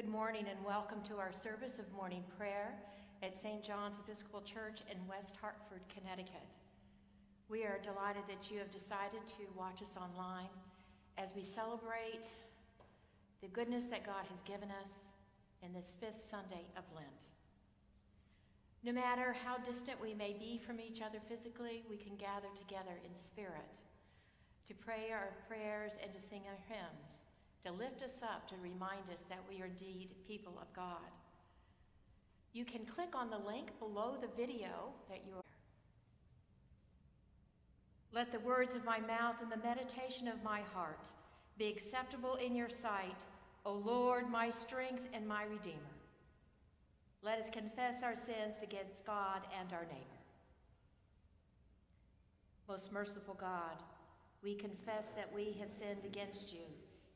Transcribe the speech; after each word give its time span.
Good 0.00 0.08
morning 0.08 0.46
and 0.48 0.64
welcome 0.64 1.02
to 1.10 1.18
our 1.18 1.30
service 1.30 1.78
of 1.78 1.84
morning 1.92 2.24
prayer 2.38 2.72
at 3.22 3.36
St. 3.42 3.62
John's 3.62 3.98
Episcopal 3.98 4.40
Church 4.40 4.80
in 4.90 4.96
West 5.06 5.36
Hartford, 5.38 5.82
Connecticut. 5.92 6.56
We 7.50 7.64
are 7.64 7.78
delighted 7.82 8.22
that 8.26 8.50
you 8.50 8.60
have 8.60 8.70
decided 8.70 9.20
to 9.28 9.44
watch 9.54 9.82
us 9.82 10.00
online 10.00 10.48
as 11.18 11.36
we 11.36 11.44
celebrate 11.44 12.24
the 13.42 13.48
goodness 13.48 13.84
that 13.92 14.06
God 14.06 14.24
has 14.24 14.40
given 14.48 14.70
us 14.70 15.04
in 15.62 15.74
this 15.74 15.92
fifth 16.00 16.24
Sunday 16.24 16.64
of 16.78 16.84
Lent. 16.96 17.28
No 18.82 18.92
matter 18.92 19.36
how 19.44 19.58
distant 19.58 20.00
we 20.00 20.14
may 20.14 20.32
be 20.32 20.56
from 20.56 20.80
each 20.80 21.02
other 21.02 21.20
physically, 21.28 21.84
we 21.90 21.98
can 21.98 22.16
gather 22.16 22.48
together 22.56 22.96
in 23.04 23.14
spirit 23.14 23.76
to 24.66 24.72
pray 24.72 25.12
our 25.12 25.36
prayers 25.46 25.92
and 26.02 26.10
to 26.14 26.20
sing 26.24 26.48
our 26.48 26.56
hymns, 26.72 27.20
to 27.64 27.72
lift 27.72 28.02
us 28.02 28.20
up, 28.22 28.48
to 28.48 28.54
remind 28.62 29.08
us 29.10 29.22
that 29.28 29.42
we 29.48 29.60
are 29.60 29.66
indeed 29.66 30.10
people 30.26 30.54
of 30.60 30.72
God. 30.74 31.10
You 32.52 32.64
can 32.64 32.84
click 32.84 33.14
on 33.14 33.30
the 33.30 33.38
link 33.38 33.78
below 33.78 34.16
the 34.20 34.28
video 34.36 34.92
that 35.08 35.20
you 35.26 35.34
are. 35.36 35.42
Let 38.12 38.32
the 38.32 38.40
words 38.40 38.74
of 38.74 38.84
my 38.84 38.98
mouth 38.98 39.36
and 39.40 39.52
the 39.52 39.68
meditation 39.68 40.26
of 40.26 40.42
my 40.42 40.62
heart 40.74 41.06
be 41.58 41.68
acceptable 41.68 42.34
in 42.36 42.56
your 42.56 42.70
sight, 42.70 43.24
O 43.64 43.74
Lord, 43.74 44.28
my 44.28 44.50
strength 44.50 45.04
and 45.12 45.28
my 45.28 45.44
Redeemer. 45.44 45.76
Let 47.22 47.38
us 47.38 47.50
confess 47.52 48.02
our 48.02 48.16
sins 48.16 48.56
against 48.62 49.04
God 49.04 49.42
and 49.58 49.72
our 49.72 49.84
neighbor. 49.84 50.20
Most 52.66 52.92
merciful 52.92 53.36
God, 53.38 53.82
we 54.42 54.54
confess 54.54 55.08
that 55.08 55.32
we 55.32 55.54
have 55.60 55.70
sinned 55.70 56.04
against 56.04 56.52
you 56.52 56.66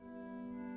Música 0.00 0.67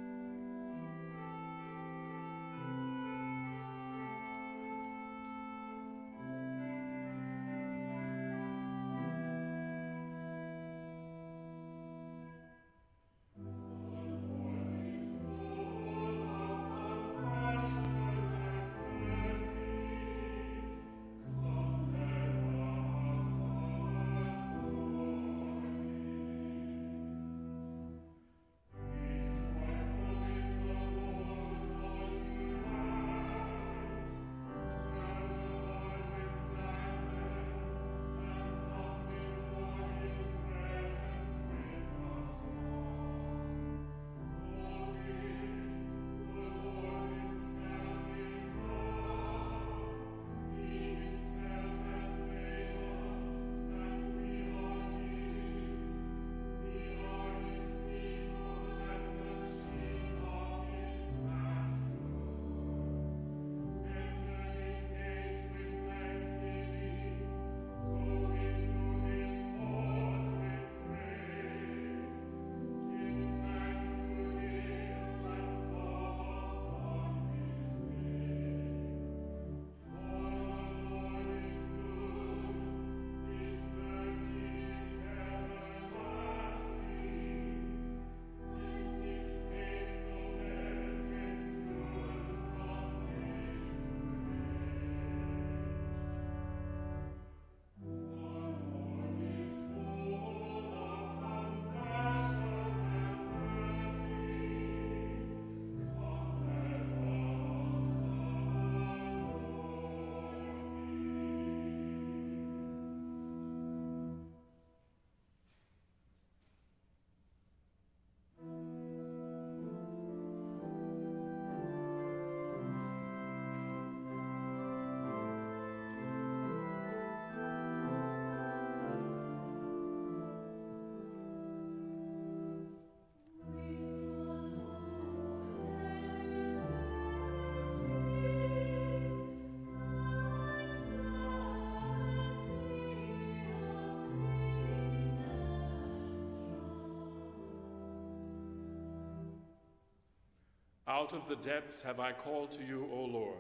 Out 150.92 151.14
of 151.14 151.30
the 151.30 151.38
depths 151.38 151.82
have 151.84 152.02
I 152.02 152.12
called 152.12 152.52
to 152.52 152.64
you, 152.66 152.86
O 152.92 153.06
Lord. 153.06 153.38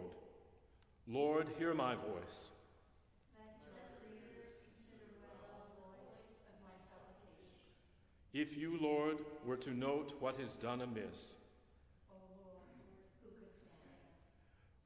Lord, 1.05 1.47
hear 1.59 1.73
my 1.73 1.95
voice. 1.95 2.51
If 8.33 8.55
you, 8.55 8.77
Lord, 8.79 9.17
were 9.45 9.57
to 9.57 9.71
note 9.71 10.13
what 10.21 10.39
is 10.39 10.55
done 10.55 10.79
amiss, 10.79 11.35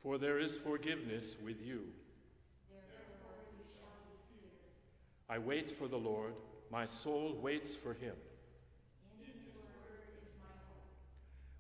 for 0.02 0.18
there 0.18 0.40
is 0.40 0.58
forgiveness 0.58 1.36
with 1.46 1.64
you. 1.64 1.84
I 5.30 5.38
wait 5.38 5.70
for 5.70 5.88
the 5.88 5.98
Lord, 5.98 6.34
my 6.72 6.88
soul 6.88 7.38
waits 7.40 7.76
for 7.76 7.94
him. 7.94 8.16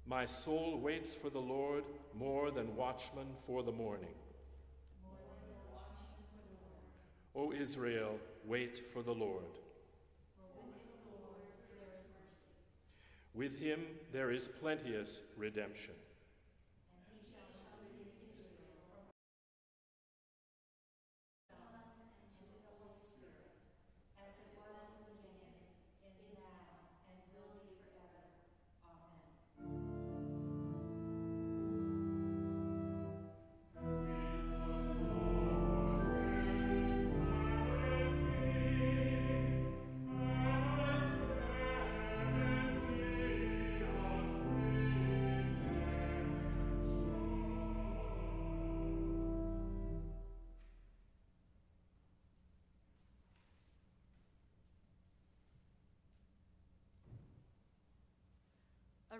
My 0.07 0.25
soul 0.25 0.79
waits 0.79 1.15
for 1.15 1.29
the 1.29 1.39
Lord 1.39 1.83
more 2.13 2.51
than 2.51 2.75
watchmen 2.75 3.25
for 3.45 3.63
the 3.63 3.71
morning. 3.71 4.13
O 7.35 7.51
Israel, 7.51 8.17
wait 8.45 8.89
for 8.89 9.01
the 9.01 9.11
Lord. 9.11 9.43
With 13.33 13.59
him 13.59 13.81
there 14.13 14.31
is 14.31 14.47
plenteous 14.47 15.21
redemption. 15.35 15.95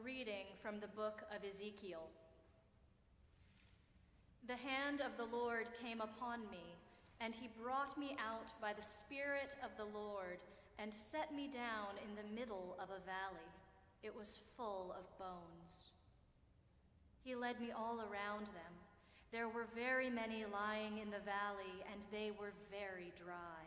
Reading 0.05 0.45
from 0.61 0.79
the 0.79 0.87
book 0.89 1.23
of 1.35 1.43
Ezekiel. 1.43 2.05
The 4.47 4.55
hand 4.55 5.01
of 5.01 5.17
the 5.17 5.35
Lord 5.35 5.65
came 5.81 5.99
upon 5.99 6.41
me, 6.51 6.77
and 7.19 7.33
he 7.33 7.49
brought 7.59 7.97
me 7.97 8.15
out 8.23 8.53
by 8.61 8.71
the 8.73 8.83
Spirit 8.83 9.55
of 9.63 9.71
the 9.77 9.97
Lord 9.97 10.37
and 10.77 10.93
set 10.93 11.33
me 11.33 11.47
down 11.47 11.97
in 12.05 12.13
the 12.13 12.39
middle 12.39 12.77
of 12.77 12.89
a 12.89 13.03
valley. 13.03 13.49
It 14.03 14.15
was 14.15 14.41
full 14.55 14.95
of 14.95 15.17
bones. 15.17 15.89
He 17.23 17.33
led 17.33 17.59
me 17.59 17.71
all 17.75 17.97
around 18.01 18.45
them. 18.45 18.73
There 19.31 19.49
were 19.49 19.65
very 19.73 20.11
many 20.11 20.45
lying 20.53 20.99
in 20.99 21.09
the 21.09 21.25
valley, 21.25 21.81
and 21.91 22.03
they 22.11 22.29
were 22.39 22.53
very 22.69 23.11
dry. 23.17 23.65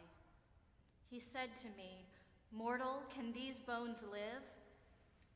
He 1.10 1.18
said 1.18 1.56
to 1.56 1.66
me, 1.76 2.04
Mortal, 2.52 3.02
can 3.12 3.32
these 3.32 3.58
bones 3.58 4.04
live? 4.08 4.44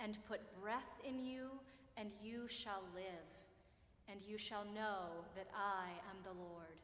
and 0.00 0.18
put 0.28 0.40
breath 0.60 1.00
in 1.06 1.24
you, 1.24 1.50
and 1.96 2.10
you 2.22 2.48
shall 2.48 2.82
live, 2.94 3.28
and 4.08 4.20
you 4.26 4.36
shall 4.36 4.64
know 4.74 5.24
that 5.36 5.48
I 5.54 5.90
am 6.10 6.16
the 6.24 6.38
Lord. 6.38 6.78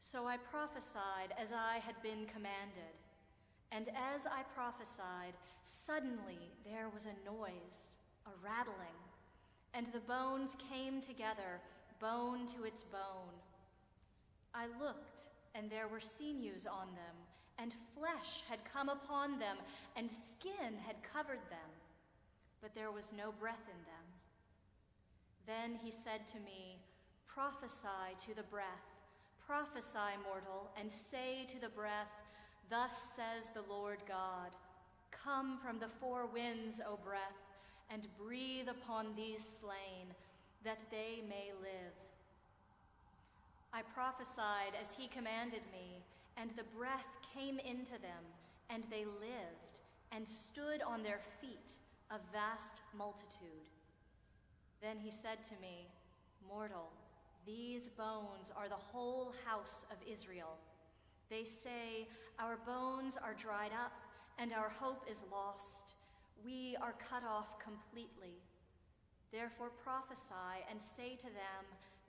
So 0.00 0.26
I 0.26 0.36
prophesied 0.36 1.34
as 1.38 1.52
I 1.52 1.80
had 1.84 2.00
been 2.02 2.26
commanded. 2.26 2.94
And 3.72 3.88
as 3.88 4.26
I 4.26 4.42
prophesied, 4.54 5.34
suddenly 5.62 6.52
there 6.64 6.88
was 6.94 7.06
a 7.06 7.28
noise, 7.28 7.96
a 8.26 8.30
rattling, 8.42 9.00
and 9.74 9.88
the 9.88 10.00
bones 10.00 10.56
came 10.70 11.00
together, 11.00 11.60
bone 12.00 12.46
to 12.46 12.64
its 12.64 12.84
bone. 12.84 13.34
I 14.54 14.66
looked, 14.80 15.24
and 15.54 15.68
there 15.68 15.88
were 15.88 16.00
sinews 16.00 16.66
on 16.66 16.86
them 16.94 17.25
and 17.58 17.74
flesh 17.96 18.42
had 18.48 18.58
come 18.70 18.88
upon 18.88 19.38
them, 19.38 19.56
and 19.96 20.10
skin 20.10 20.76
had 20.86 20.96
covered 21.02 21.40
them, 21.48 21.70
but 22.60 22.74
there 22.74 22.90
was 22.90 23.10
no 23.16 23.32
breath 23.32 23.64
in 23.66 23.82
them. 23.84 24.06
Then 25.46 25.78
he 25.82 25.90
said 25.90 26.26
to 26.28 26.36
me, 26.38 26.78
Prophesy 27.26 28.16
to 28.26 28.34
the 28.34 28.42
breath, 28.42 28.86
prophesy, 29.46 30.16
mortal, 30.24 30.70
and 30.78 30.90
say 30.90 31.46
to 31.48 31.60
the 31.60 31.68
breath, 31.68 32.12
Thus 32.68 32.92
says 33.14 33.50
the 33.54 33.72
Lord 33.72 33.98
God 34.08 34.50
Come 35.10 35.58
from 35.58 35.78
the 35.78 35.88
four 36.00 36.26
winds, 36.26 36.80
O 36.86 36.98
breath, 37.02 37.40
and 37.90 38.06
breathe 38.18 38.68
upon 38.68 39.14
these 39.16 39.44
slain, 39.60 40.14
that 40.64 40.82
they 40.90 41.22
may 41.28 41.52
live. 41.60 41.94
I 43.72 43.82
prophesied 43.82 44.72
as 44.80 44.94
he 44.94 45.06
commanded 45.08 45.62
me 45.72 46.02
and 46.36 46.50
the 46.50 46.64
breath 46.76 47.06
came 47.36 47.58
into 47.58 47.92
them, 47.92 48.24
and 48.70 48.84
they 48.90 49.04
lived, 49.04 49.80
and 50.12 50.26
stood 50.26 50.82
on 50.82 51.02
their 51.02 51.20
feet, 51.40 51.72
a 52.10 52.18
vast 52.32 52.80
multitude. 52.96 53.70
Then 54.80 54.96
he 54.98 55.10
said 55.10 55.42
to 55.44 55.60
me, 55.60 55.88
Mortal, 56.48 56.90
these 57.46 57.88
bones 57.88 58.50
are 58.56 58.68
the 58.68 58.74
whole 58.74 59.34
house 59.44 59.84
of 59.90 59.96
Israel. 60.10 60.58
They 61.30 61.44
say, 61.44 62.08
Our 62.38 62.56
bones 62.56 63.16
are 63.22 63.34
dried 63.34 63.72
up, 63.72 63.92
and 64.38 64.52
our 64.52 64.68
hope 64.68 65.04
is 65.10 65.24
lost. 65.30 65.94
We 66.44 66.76
are 66.80 66.94
cut 67.10 67.24
off 67.24 67.58
completely. 67.58 68.34
Therefore 69.32 69.70
prophesy 69.82 70.64
and 70.70 70.80
say 70.80 71.16
to 71.16 71.26
them, 71.26 71.64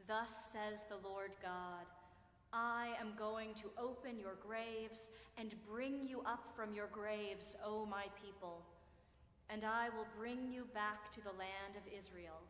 Thus 0.08 0.32
says 0.52 0.84
the 0.90 1.08
Lord 1.08 1.32
God. 1.42 1.86
I 2.54 2.94
am 3.00 3.14
going 3.18 3.54
to 3.56 3.72
open 3.78 4.20
your 4.20 4.36
graves 4.46 5.10
and 5.38 5.54
bring 5.70 6.08
you 6.08 6.22
up 6.22 6.54
from 6.56 6.74
your 6.74 6.88
graves, 6.88 7.56
O 7.66 7.86
my 7.86 8.06
people. 8.24 8.62
And 9.50 9.64
I 9.64 9.90
will 9.90 10.08
bring 10.18 10.52
you 10.52 10.66
back 10.74 11.12
to 11.14 11.22
the 11.22 11.38
land 11.38 11.76
of 11.76 11.84
Israel. 11.92 12.42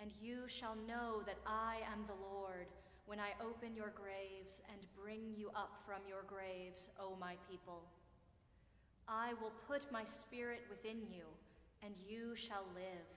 And 0.00 0.12
you 0.22 0.46
shall 0.46 0.76
know 0.86 1.22
that 1.26 1.38
I 1.46 1.78
am 1.92 2.04
the 2.06 2.22
Lord 2.32 2.66
when 3.06 3.18
I 3.18 3.32
open 3.40 3.74
your 3.74 3.92
graves 3.96 4.60
and 4.70 4.78
bring 5.02 5.34
you 5.36 5.50
up 5.56 5.82
from 5.84 6.02
your 6.08 6.22
graves, 6.26 6.90
O 7.00 7.16
my 7.18 7.34
people. 7.50 7.82
I 9.08 9.32
will 9.40 9.52
put 9.66 9.90
my 9.90 10.04
spirit 10.04 10.62
within 10.68 10.98
you, 11.10 11.24
and 11.82 11.94
you 12.06 12.36
shall 12.36 12.64
live. 12.74 13.08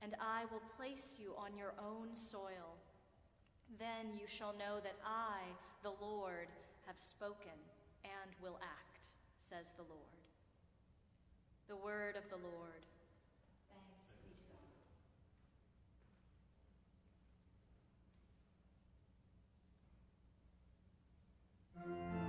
And 0.00 0.14
I 0.20 0.44
will 0.52 0.62
place 0.76 1.16
you 1.18 1.34
on 1.36 1.56
your 1.56 1.74
own 1.78 2.14
soil 2.14 2.71
then 3.78 4.12
you 4.12 4.26
shall 4.26 4.52
know 4.52 4.80
that 4.82 4.96
I, 5.04 5.40
the 5.82 5.92
Lord, 6.00 6.48
have 6.86 6.98
spoken 6.98 7.56
and 8.04 8.30
will 8.42 8.58
act, 8.62 9.08
says 9.44 9.72
the 9.76 9.82
Lord. 9.82 10.00
The 11.68 11.76
word 11.76 12.16
of 12.16 12.28
the 12.28 12.36
Lord. 12.36 12.84
Thanks 21.84 22.21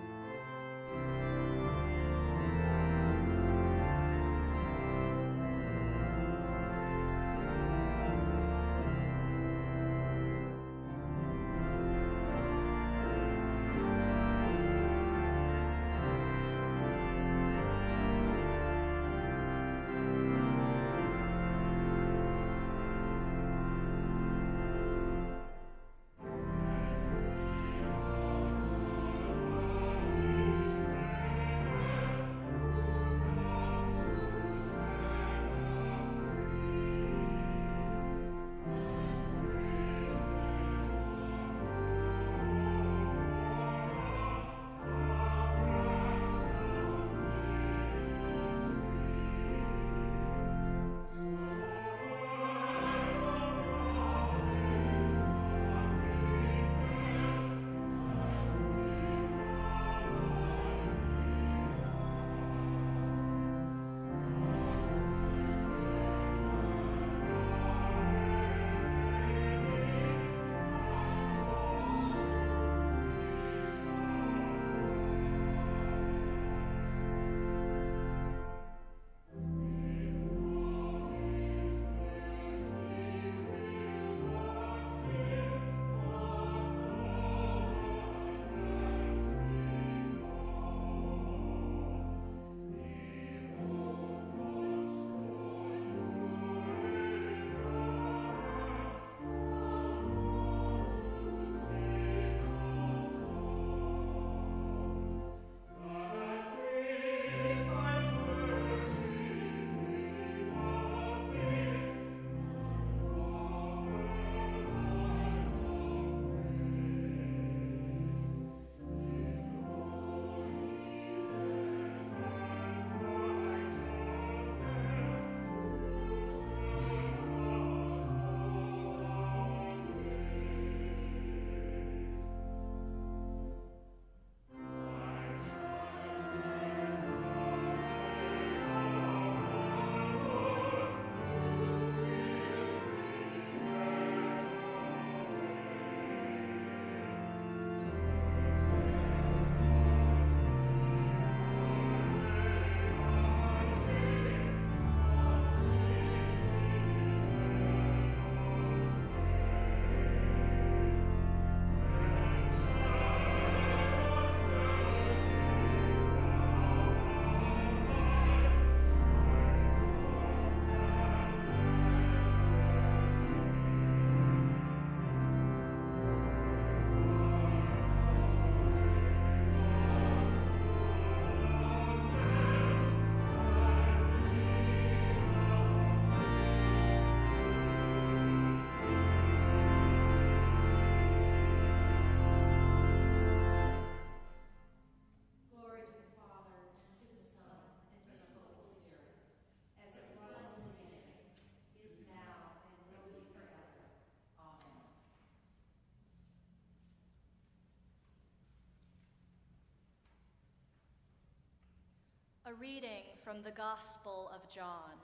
A 212.45 212.53
reading 212.56 213.03
from 213.23 213.41
the 213.41 213.51
Gospel 213.51 214.29
of 214.36 214.53
John. 214.53 214.99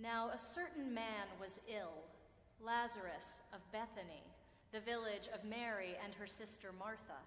Now 0.00 0.30
a 0.32 0.38
certain 0.38 0.94
man 0.94 1.28
was 1.38 1.60
ill, 1.68 2.00
Lazarus 2.64 3.42
of 3.52 3.60
Bethany, 3.70 4.24
the 4.72 4.80
village 4.80 5.28
of 5.34 5.44
Mary 5.44 5.96
and 6.02 6.14
her 6.14 6.26
sister 6.26 6.70
Martha. 6.78 7.20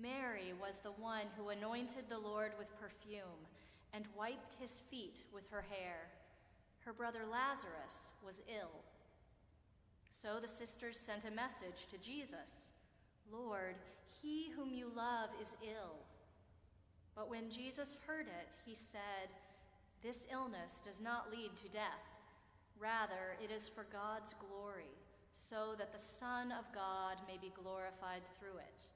Mary 0.00 0.54
was 0.58 0.78
the 0.78 0.92
one 0.92 1.26
who 1.36 1.50
anointed 1.50 2.04
the 2.08 2.18
Lord 2.18 2.52
with 2.58 2.80
perfume 2.80 3.44
and 3.92 4.06
wiped 4.16 4.56
his 4.58 4.80
feet 4.90 5.24
with 5.30 5.44
her 5.50 5.66
hair. 5.68 6.08
Her 6.86 6.94
brother 6.94 7.24
Lazarus 7.30 8.12
was 8.24 8.40
ill. 8.48 8.80
So 10.10 10.40
the 10.40 10.48
sisters 10.48 10.98
sent 10.98 11.26
a 11.26 11.30
message 11.30 11.86
to 11.90 11.98
Jesus 11.98 12.72
Lord, 13.30 13.74
he 14.22 14.48
whom 14.56 14.72
you 14.72 14.90
love 14.96 15.28
is 15.38 15.52
ill. 15.62 16.07
But 17.18 17.28
when 17.28 17.50
Jesus 17.50 17.96
heard 18.06 18.28
it, 18.28 18.46
he 18.64 18.76
said, 18.76 19.34
This 20.04 20.28
illness 20.30 20.80
does 20.84 21.00
not 21.02 21.32
lead 21.32 21.56
to 21.56 21.68
death. 21.68 22.06
Rather, 22.78 23.34
it 23.42 23.50
is 23.50 23.66
for 23.66 23.84
God's 23.92 24.36
glory, 24.38 24.94
so 25.34 25.74
that 25.78 25.92
the 25.92 25.98
Son 25.98 26.52
of 26.52 26.72
God 26.72 27.16
may 27.26 27.36
be 27.36 27.52
glorified 27.60 28.22
through 28.38 28.58
it. 28.58 28.86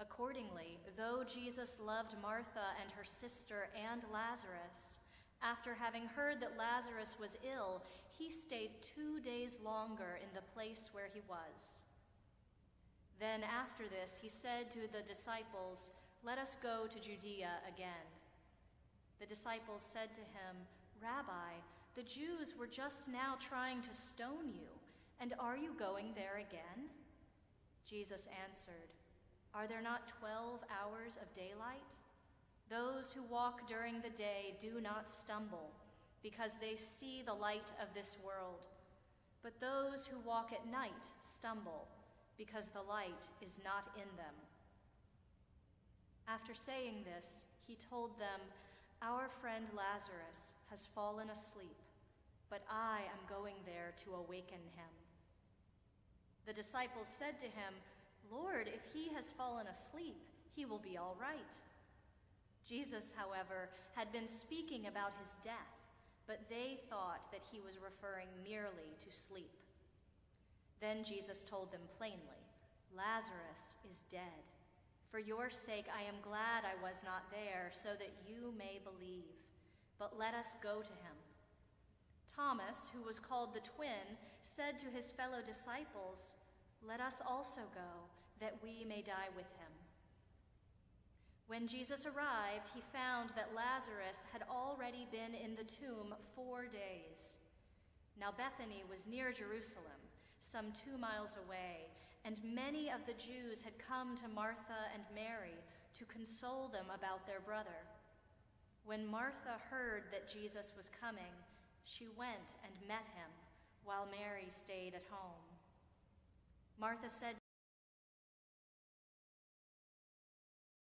Accordingly, 0.00 0.80
though 0.96 1.22
Jesus 1.22 1.78
loved 1.80 2.16
Martha 2.20 2.74
and 2.82 2.90
her 2.90 3.04
sister 3.04 3.68
and 3.78 4.02
Lazarus, 4.12 4.98
after 5.40 5.74
having 5.74 6.06
heard 6.06 6.40
that 6.40 6.58
Lazarus 6.58 7.14
was 7.20 7.38
ill, 7.46 7.82
he 8.10 8.32
stayed 8.32 8.82
two 8.82 9.20
days 9.20 9.58
longer 9.64 10.18
in 10.20 10.34
the 10.34 10.42
place 10.52 10.90
where 10.90 11.10
he 11.14 11.20
was. 11.28 11.78
Then 13.20 13.42
after 13.44 13.84
this, 13.86 14.18
he 14.20 14.28
said 14.28 14.72
to 14.72 14.90
the 14.90 15.06
disciples, 15.06 15.90
Let 16.24 16.38
us 16.38 16.56
go 16.62 16.86
to 16.86 17.00
Judea 17.00 17.50
again. 17.66 18.06
The 19.18 19.26
disciples 19.26 19.82
said 19.92 20.14
to 20.14 20.20
him, 20.20 20.54
Rabbi, 21.02 21.58
the 21.96 22.04
Jews 22.04 22.54
were 22.56 22.68
just 22.68 23.08
now 23.08 23.34
trying 23.40 23.82
to 23.82 23.92
stone 23.92 24.46
you, 24.54 24.70
and 25.20 25.34
are 25.40 25.56
you 25.56 25.74
going 25.76 26.12
there 26.14 26.38
again? 26.38 26.90
Jesus 27.84 28.28
answered, 28.46 28.94
Are 29.52 29.66
there 29.66 29.82
not 29.82 30.12
twelve 30.20 30.60
hours 30.70 31.18
of 31.20 31.34
daylight? 31.34 31.90
Those 32.70 33.12
who 33.12 33.24
walk 33.24 33.66
during 33.66 34.00
the 34.00 34.16
day 34.16 34.54
do 34.60 34.80
not 34.80 35.10
stumble, 35.10 35.72
because 36.22 36.52
they 36.60 36.76
see 36.76 37.22
the 37.26 37.34
light 37.34 37.72
of 37.82 37.92
this 37.94 38.16
world. 38.24 38.66
But 39.42 39.60
those 39.60 40.06
who 40.06 40.20
walk 40.24 40.52
at 40.52 40.70
night 40.70 41.02
stumble, 41.20 41.88
because 42.38 42.68
the 42.68 42.82
light 42.82 43.26
is 43.40 43.58
not 43.64 43.90
in 43.96 44.16
them. 44.16 44.34
After 46.28 46.54
saying 46.54 47.04
this, 47.04 47.44
he 47.66 47.76
told 47.76 48.18
them, 48.18 48.40
Our 49.02 49.28
friend 49.40 49.66
Lazarus 49.76 50.54
has 50.70 50.88
fallen 50.94 51.30
asleep, 51.30 51.76
but 52.50 52.62
I 52.70 53.00
am 53.12 53.28
going 53.28 53.56
there 53.66 53.92
to 54.04 54.14
awaken 54.14 54.62
him. 54.76 54.92
The 56.46 56.52
disciples 56.52 57.06
said 57.18 57.38
to 57.40 57.46
him, 57.46 57.74
Lord, 58.30 58.68
if 58.68 58.80
he 58.92 59.12
has 59.14 59.30
fallen 59.30 59.66
asleep, 59.66 60.16
he 60.54 60.64
will 60.64 60.78
be 60.78 60.96
all 60.96 61.16
right. 61.20 61.52
Jesus, 62.66 63.12
however, 63.16 63.68
had 63.94 64.12
been 64.12 64.28
speaking 64.28 64.86
about 64.86 65.12
his 65.18 65.34
death, 65.42 65.74
but 66.26 66.48
they 66.48 66.80
thought 66.88 67.30
that 67.32 67.42
he 67.50 67.60
was 67.60 67.78
referring 67.82 68.28
merely 68.44 68.94
to 69.00 69.16
sleep. 69.16 69.50
Then 70.80 71.04
Jesus 71.04 71.42
told 71.42 71.72
them 71.72 71.82
plainly, 71.98 72.42
Lazarus 72.96 73.76
is 73.88 74.02
dead. 74.10 74.51
For 75.12 75.18
your 75.18 75.50
sake, 75.50 75.84
I 75.92 76.08
am 76.08 76.24
glad 76.24 76.64
I 76.64 76.80
was 76.82 77.02
not 77.04 77.30
there, 77.30 77.68
so 77.70 77.90
that 78.00 78.16
you 78.26 78.54
may 78.56 78.80
believe. 78.82 79.36
But 79.98 80.18
let 80.18 80.32
us 80.32 80.56
go 80.62 80.80
to 80.80 80.96
him. 81.04 81.16
Thomas, 82.34 82.90
who 82.94 83.04
was 83.04 83.20
called 83.20 83.52
the 83.52 83.60
twin, 83.60 84.16
said 84.40 84.78
to 84.78 84.86
his 84.86 85.10
fellow 85.10 85.44
disciples, 85.44 86.32
Let 86.80 87.02
us 87.02 87.20
also 87.28 87.60
go, 87.74 88.08
that 88.40 88.56
we 88.64 88.86
may 88.88 89.02
die 89.02 89.28
with 89.36 89.52
him. 89.60 89.72
When 91.46 91.68
Jesus 91.68 92.06
arrived, 92.06 92.72
he 92.72 92.80
found 92.80 93.36
that 93.36 93.52
Lazarus 93.54 94.24
had 94.32 94.44
already 94.48 95.06
been 95.12 95.36
in 95.36 95.54
the 95.54 95.68
tomb 95.68 96.14
four 96.34 96.64
days. 96.64 97.36
Now, 98.18 98.32
Bethany 98.32 98.82
was 98.88 99.06
near 99.06 99.30
Jerusalem, 99.30 100.00
some 100.40 100.72
two 100.72 100.96
miles 100.96 101.36
away, 101.36 101.91
and 102.24 102.36
many 102.44 102.88
of 102.90 103.04
the 103.06 103.14
Jews 103.14 103.62
had 103.62 103.78
come 103.78 104.16
to 104.16 104.28
Martha 104.28 104.90
and 104.94 105.02
Mary 105.14 105.58
to 105.94 106.04
console 106.04 106.68
them 106.68 106.86
about 106.94 107.26
their 107.26 107.40
brother. 107.40 107.86
When 108.84 109.06
Martha 109.06 109.58
heard 109.70 110.04
that 110.10 110.30
Jesus 110.30 110.72
was 110.76 110.90
coming, 111.00 111.34
she 111.84 112.08
went 112.16 112.54
and 112.64 112.88
met 112.88 113.06
him, 113.14 113.30
while 113.84 114.06
Mary 114.06 114.46
stayed 114.50 114.94
at 114.94 115.04
home. 115.10 115.44
Martha 116.78 117.10
said, 117.10 117.36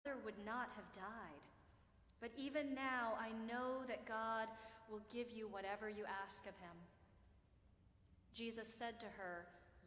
"Brother 0.03 0.19
would 0.23 0.45
not 0.45 0.69
have 0.75 0.91
died. 0.93 1.41
But 2.19 2.31
even 2.37 2.75
now, 2.75 3.17
I 3.19 3.31
know 3.31 3.83
that 3.87 4.05
God 4.05 4.47
will 4.89 5.01
give 5.11 5.31
you 5.31 5.47
whatever 5.47 5.89
you 5.89 6.05
ask 6.05 6.45
of 6.45 6.55
him. 6.57 6.77
Jesus 8.33 8.67
said 8.67 8.99
to 8.99 9.07
her, 9.17 9.47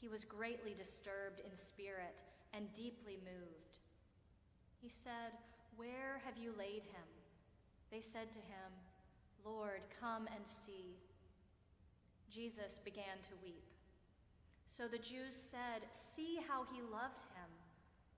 he 0.00 0.08
was 0.08 0.24
greatly 0.24 0.74
disturbed 0.76 1.40
in 1.40 1.56
spirit 1.56 2.22
and 2.52 2.72
deeply 2.74 3.18
moved. 3.24 3.78
He 4.80 4.88
said, 4.88 5.32
Where 5.76 6.20
have 6.24 6.36
you 6.36 6.52
laid 6.58 6.82
him? 6.82 7.08
They 7.90 8.00
said 8.00 8.32
to 8.32 8.38
him, 8.38 8.70
Lord, 9.44 9.80
come 10.00 10.26
and 10.34 10.46
see. 10.46 10.96
Jesus 12.30 12.80
began 12.84 13.22
to 13.22 13.42
weep. 13.42 13.64
So 14.66 14.88
the 14.88 14.98
Jews 14.98 15.34
said, 15.34 15.86
See 15.92 16.38
how 16.48 16.64
he 16.72 16.82
loved 16.82 17.22
him. 17.36 17.50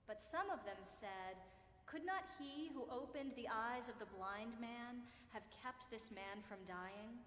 But 0.06 0.22
some 0.22 0.50
of 0.50 0.64
them 0.64 0.80
said, 0.82 1.36
Could 1.84 2.06
not 2.06 2.24
he 2.38 2.70
who 2.72 2.88
opened 2.90 3.32
the 3.36 3.48
eyes 3.52 3.88
of 3.88 3.98
the 3.98 4.10
blind 4.16 4.52
man 4.60 5.04
have 5.34 5.42
kept 5.62 5.90
this 5.90 6.10
man 6.10 6.40
from 6.48 6.58
dying? 6.66 7.20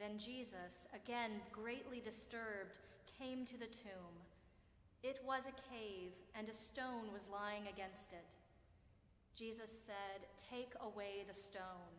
Then 0.00 0.18
Jesus, 0.18 0.88
again 0.96 1.30
greatly 1.52 2.00
disturbed, 2.00 2.78
came 3.18 3.44
to 3.46 3.58
the 3.58 3.66
tomb. 3.66 4.16
It 5.02 5.18
was 5.26 5.44
a 5.46 5.62
cave, 5.72 6.12
and 6.34 6.48
a 6.48 6.54
stone 6.54 7.12
was 7.12 7.28
lying 7.32 7.64
against 7.66 8.12
it. 8.12 8.24
Jesus 9.34 9.70
said, 9.70 10.26
Take 10.50 10.72
away 10.80 11.24
the 11.26 11.34
stone. 11.34 11.92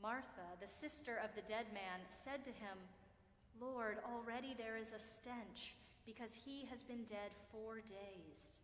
Martha, 0.00 0.56
the 0.60 0.66
sister 0.66 1.20
of 1.22 1.34
the 1.34 1.42
dead 1.42 1.66
man, 1.74 2.00
said 2.08 2.44
to 2.44 2.50
him, 2.50 2.78
Lord, 3.60 3.98
already 4.06 4.54
there 4.56 4.76
is 4.76 4.92
a 4.92 4.98
stench, 4.98 5.74
because 6.06 6.34
he 6.34 6.66
has 6.70 6.82
been 6.82 7.04
dead 7.04 7.34
four 7.50 7.76
days. 7.76 8.62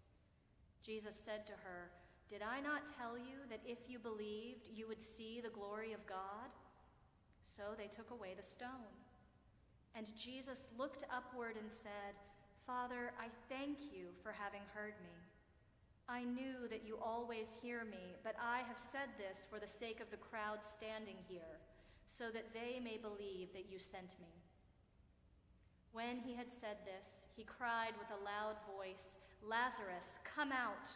Jesus 0.82 1.14
said 1.14 1.46
to 1.46 1.52
her, 1.64 1.90
Did 2.30 2.42
I 2.42 2.60
not 2.60 2.86
tell 2.98 3.18
you 3.18 3.44
that 3.50 3.60
if 3.66 3.78
you 3.88 3.98
believed, 3.98 4.68
you 4.72 4.86
would 4.86 5.02
see 5.02 5.40
the 5.42 5.50
glory 5.50 5.92
of 5.92 6.06
God? 6.06 6.48
So 7.42 7.62
they 7.76 7.88
took 7.88 8.10
away 8.10 8.34
the 8.36 8.42
stone. 8.42 9.03
And 9.94 10.06
Jesus 10.16 10.68
looked 10.76 11.04
upward 11.14 11.56
and 11.60 11.70
said, 11.70 12.18
Father, 12.66 13.12
I 13.20 13.28
thank 13.48 13.92
you 13.92 14.08
for 14.22 14.32
having 14.32 14.62
heard 14.74 14.94
me. 15.02 15.14
I 16.08 16.24
knew 16.24 16.68
that 16.68 16.82
you 16.84 16.98
always 17.00 17.56
hear 17.62 17.84
me, 17.84 18.16
but 18.22 18.34
I 18.42 18.58
have 18.68 18.78
said 18.78 19.08
this 19.16 19.46
for 19.48 19.58
the 19.58 19.68
sake 19.68 20.00
of 20.00 20.10
the 20.10 20.20
crowd 20.20 20.64
standing 20.64 21.16
here, 21.28 21.60
so 22.06 22.24
that 22.30 22.52
they 22.52 22.80
may 22.82 22.98
believe 22.98 23.52
that 23.54 23.70
you 23.70 23.78
sent 23.78 24.18
me. 24.20 24.32
When 25.92 26.18
he 26.18 26.34
had 26.34 26.50
said 26.50 26.82
this, 26.84 27.28
he 27.36 27.44
cried 27.44 27.94
with 27.98 28.10
a 28.10 28.24
loud 28.24 28.56
voice, 28.66 29.16
Lazarus, 29.46 30.18
come 30.24 30.50
out! 30.52 30.90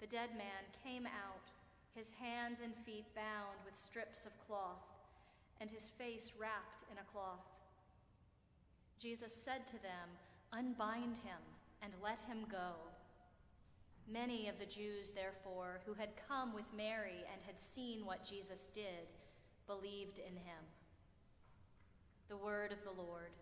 The 0.00 0.06
dead 0.06 0.30
man 0.34 0.66
came 0.82 1.06
out, 1.06 1.46
his 1.94 2.12
hands 2.12 2.58
and 2.64 2.74
feet 2.86 3.06
bound 3.14 3.60
with 3.64 3.76
strips 3.76 4.26
of 4.26 4.32
cloth, 4.48 4.82
and 5.60 5.70
his 5.70 5.88
face 5.88 6.32
wrapped 6.38 6.82
in 6.90 6.98
a 6.98 7.06
cloth. 7.12 7.51
Jesus 9.02 9.34
said 9.34 9.66
to 9.66 9.82
them, 9.82 10.08
Unbind 10.52 11.16
him 11.24 11.42
and 11.82 11.92
let 12.00 12.20
him 12.28 12.46
go. 12.48 12.74
Many 14.08 14.48
of 14.48 14.60
the 14.60 14.66
Jews, 14.66 15.10
therefore, 15.10 15.80
who 15.84 15.94
had 15.94 16.10
come 16.28 16.54
with 16.54 16.66
Mary 16.76 17.24
and 17.32 17.40
had 17.44 17.58
seen 17.58 18.06
what 18.06 18.24
Jesus 18.24 18.68
did, 18.72 19.10
believed 19.66 20.20
in 20.20 20.36
him. 20.36 20.62
The 22.28 22.36
word 22.36 22.70
of 22.70 22.84
the 22.84 23.02
Lord. 23.02 23.32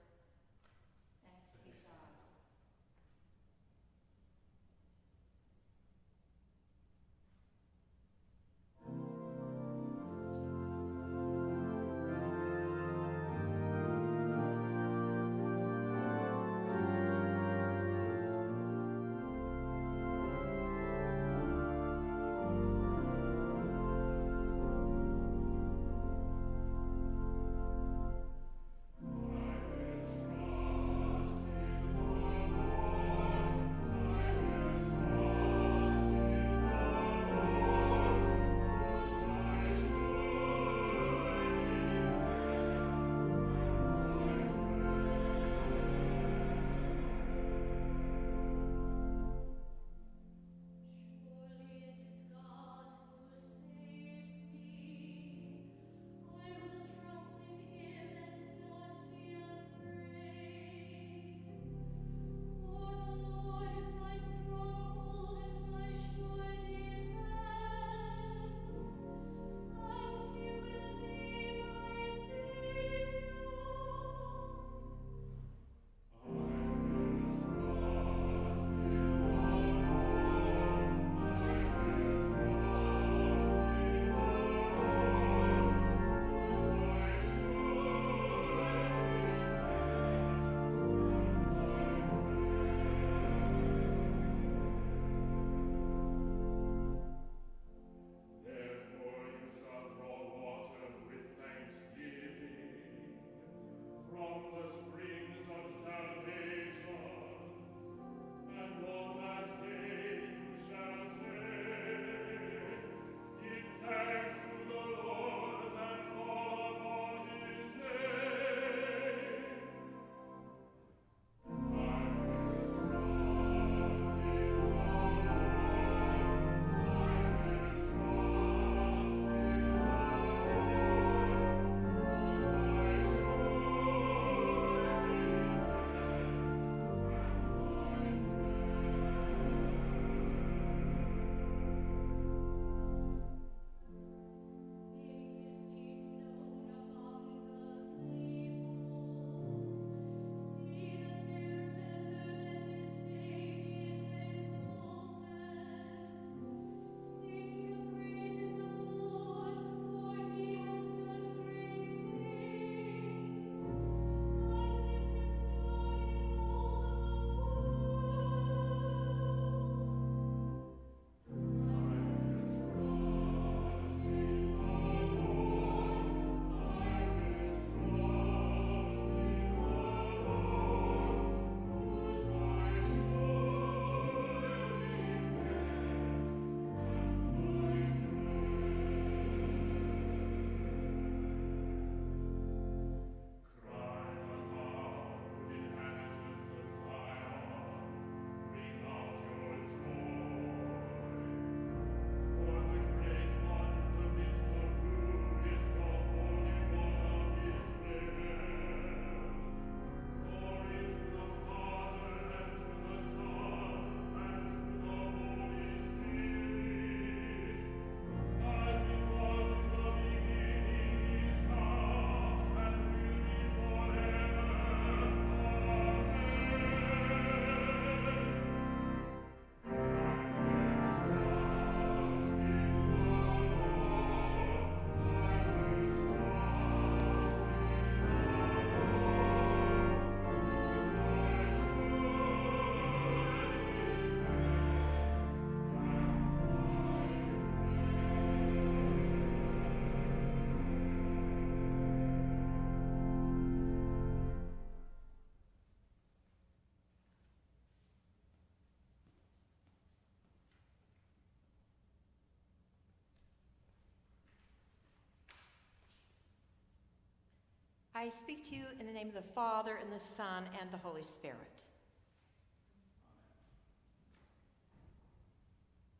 I 268.00 268.08
speak 268.08 268.48
to 268.48 268.56
you 268.56 268.64
in 268.80 268.86
the 268.86 268.94
name 268.94 269.08
of 269.08 269.14
the 269.14 269.34
Father, 269.34 269.76
and 269.76 269.92
the 269.92 270.02
Son, 270.16 270.44
and 270.58 270.72
the 270.72 270.78
Holy 270.78 271.02
Spirit. 271.02 271.64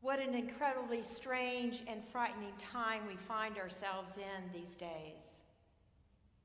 What 0.01 0.17
an 0.17 0.33
incredibly 0.33 1.03
strange 1.03 1.83
and 1.85 2.01
frightening 2.11 2.53
time 2.73 3.03
we 3.07 3.17
find 3.27 3.59
ourselves 3.59 4.13
in 4.17 4.51
these 4.51 4.75
days. 4.77 5.41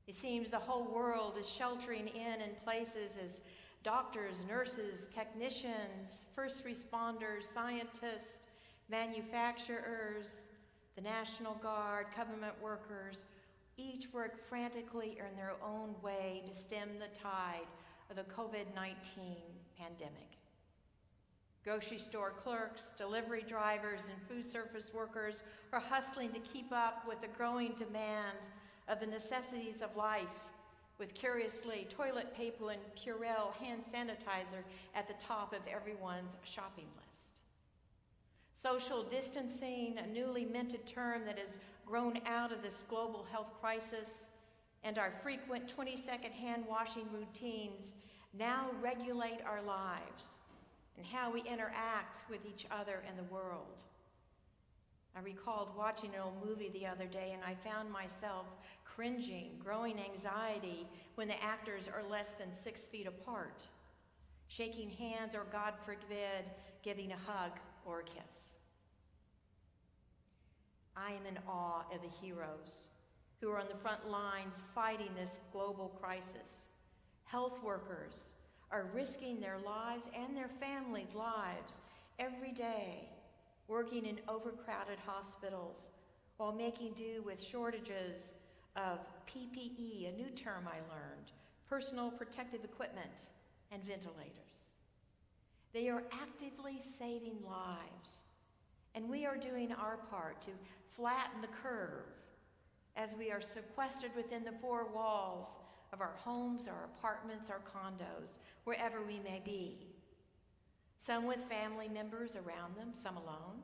It 0.05 0.13
seems 0.13 0.49
the 0.49 0.59
whole 0.59 0.93
world 0.93 1.39
is 1.39 1.49
sheltering 1.49 2.07
in 2.07 2.39
in 2.39 2.51
places 2.63 3.17
as 3.19 3.41
doctors, 3.83 4.45
nurses, 4.47 5.09
technicians, 5.11 6.25
first 6.35 6.65
responders, 6.65 7.51
scientists, 7.51 8.45
manufacturers, 8.91 10.27
the 10.95 11.01
National 11.01 11.55
Guard, 11.55 12.05
government 12.15 12.53
workers, 12.61 13.25
each 13.77 14.11
work 14.11 14.47
frantically 14.49 15.19
in 15.19 15.35
their 15.35 15.53
own 15.63 15.93
way 16.01 16.41
to 16.47 16.59
stem 16.59 16.89
the 16.99 17.17
tide 17.17 17.67
of 18.09 18.15
the 18.15 18.23
COVID 18.23 18.65
19 18.75 18.95
pandemic. 19.77 20.37
Grocery 21.63 21.97
store 21.97 22.31
clerks, 22.43 22.93
delivery 22.97 23.43
drivers, 23.47 23.99
and 24.09 24.27
food 24.27 24.49
service 24.49 24.91
workers 24.93 25.43
are 25.73 25.79
hustling 25.79 26.31
to 26.31 26.39
keep 26.39 26.71
up 26.71 27.03
with 27.07 27.21
the 27.21 27.27
growing 27.27 27.73
demand 27.77 28.37
of 28.87 28.99
the 28.99 29.05
necessities 29.05 29.81
of 29.81 29.95
life, 29.95 30.25
with 30.97 31.13
curiously 31.13 31.85
toilet 31.89 32.33
paper 32.35 32.71
and 32.71 32.81
Purell 32.95 33.53
hand 33.59 33.83
sanitizer 33.93 34.63
at 34.95 35.07
the 35.07 35.13
top 35.21 35.53
of 35.53 35.59
everyone's 35.69 36.37
shopping 36.43 36.87
list. 37.05 37.26
Social 38.63 39.03
distancing, 39.03 39.97
a 39.97 40.07
newly 40.07 40.45
minted 40.45 40.85
term 40.85 41.25
that 41.25 41.37
has 41.37 41.57
grown 41.85 42.19
out 42.25 42.51
of 42.51 42.61
this 42.61 42.83
global 42.89 43.25
health 43.31 43.53
crisis, 43.61 44.09
and 44.83 44.97
our 44.97 45.13
frequent 45.21 45.69
20 45.69 45.95
second 45.97 46.31
hand 46.31 46.63
washing 46.67 47.07
routines 47.13 47.93
now 48.37 48.69
regulate 48.81 49.39
our 49.45 49.61
lives 49.61 50.37
and 50.97 51.05
how 51.05 51.31
we 51.31 51.41
interact 51.41 52.29
with 52.29 52.39
each 52.45 52.65
other 52.71 53.03
and 53.07 53.17
the 53.17 53.33
world. 53.33 53.77
I 55.15 55.21
recalled 55.21 55.69
watching 55.75 56.13
an 56.13 56.21
old 56.21 56.45
movie 56.45 56.69
the 56.69 56.85
other 56.85 57.05
day 57.05 57.33
and 57.33 57.43
I 57.43 57.55
found 57.67 57.91
myself 57.91 58.45
cringing, 58.83 59.51
growing 59.63 59.99
anxiety 59.99 60.87
when 61.15 61.27
the 61.27 61.43
actors 61.43 61.87
are 61.87 62.03
less 62.09 62.29
than 62.37 62.53
six 62.53 62.81
feet 62.91 63.07
apart, 63.07 63.67
shaking 64.47 64.89
hands 64.89 65.35
or, 65.35 65.45
God 65.51 65.73
forbid, 65.85 66.45
giving 66.83 67.11
a 67.11 67.17
hug 67.17 67.51
or 67.87 68.01
kiss. 68.01 68.51
I 70.95 71.11
am 71.11 71.25
in 71.27 71.37
awe 71.47 71.83
of 71.93 72.01
the 72.01 72.25
heroes 72.25 72.87
who 73.39 73.49
are 73.49 73.59
on 73.59 73.67
the 73.71 73.77
front 73.77 74.09
lines 74.09 74.55
fighting 74.75 75.09
this 75.15 75.37
global 75.51 75.89
crisis. 76.01 76.69
Health 77.25 77.61
workers, 77.63 78.23
are 78.71 78.89
risking 78.93 79.39
their 79.39 79.57
lives 79.65 80.09
and 80.13 80.35
their 80.35 80.49
families' 80.59 81.13
lives 81.15 81.79
every 82.19 82.51
day, 82.51 83.07
working 83.67 84.05
in 84.05 84.19
overcrowded 84.27 84.97
hospitals 85.05 85.87
while 86.37 86.51
making 86.51 86.93
do 86.93 87.21
with 87.25 87.41
shortages 87.41 88.33
of 88.75 88.99
PPE, 89.27 90.13
a 90.13 90.17
new 90.17 90.29
term 90.31 90.67
I 90.67 90.77
learned, 90.93 91.31
personal 91.69 92.11
protective 92.11 92.63
equipment, 92.63 93.23
and 93.71 93.83
ventilators. 93.83 94.66
They 95.77 95.89
are 95.89 96.01
actively 96.11 96.81
saving 96.97 97.37
lives, 97.47 98.23
and 98.95 99.07
we 99.07 99.27
are 99.27 99.37
doing 99.37 99.71
our 99.71 99.97
part 100.09 100.41
to 100.41 100.51
flatten 100.95 101.39
the 101.39 101.55
curve 101.61 102.07
as 102.95 103.13
we 103.13 103.29
are 103.29 103.39
sequestered 103.39 104.09
within 104.15 104.43
the 104.43 104.57
four 104.59 104.87
walls 104.91 105.49
of 105.93 106.01
our 106.01 106.15
homes, 106.17 106.67
our 106.67 106.85
apartments, 106.85 107.51
our 107.51 107.59
condos, 107.59 108.39
wherever 108.63 109.03
we 109.03 109.19
may 109.19 109.39
be. 109.45 109.85
Some 111.05 111.27
with 111.27 111.47
family 111.47 111.89
members 111.89 112.35
around 112.35 112.75
them, 112.75 112.91
some 112.91 113.17
alone. 113.17 113.61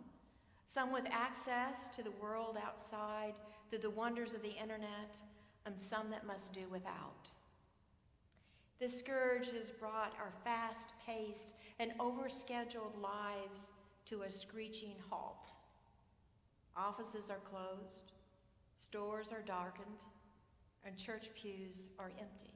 Some 0.72 0.94
with 0.94 1.06
access 1.10 1.90
to 1.96 2.04
the 2.04 2.14
world 2.22 2.60
outside 2.64 3.34
through 3.72 3.80
the 3.80 3.90
wonders 3.90 4.36
of 4.36 4.44
the 4.44 4.62
internet, 4.62 5.18
and 5.66 5.74
some 5.82 6.12
that 6.12 6.28
must 6.28 6.54
do 6.54 6.68
without. 6.72 7.32
This 8.80 9.00
scourge 9.00 9.50
has 9.50 9.72
brought 9.72 10.14
our 10.20 10.34
fast 10.44 10.90
paced 11.08 11.56
and 11.80 11.92
overscheduled 12.00 13.02
lives 13.02 13.70
to 14.06 14.24
a 14.24 14.32
screeching 14.32 14.96
halt. 15.10 15.48
Offices 16.76 17.30
are 17.30 17.42
closed, 17.50 18.12
stores 18.80 19.32
are 19.32 19.42
darkened, 19.42 20.06
and 20.86 20.98
church 20.98 21.30
pews 21.36 21.88
are 22.00 22.12
empty. 22.20 22.54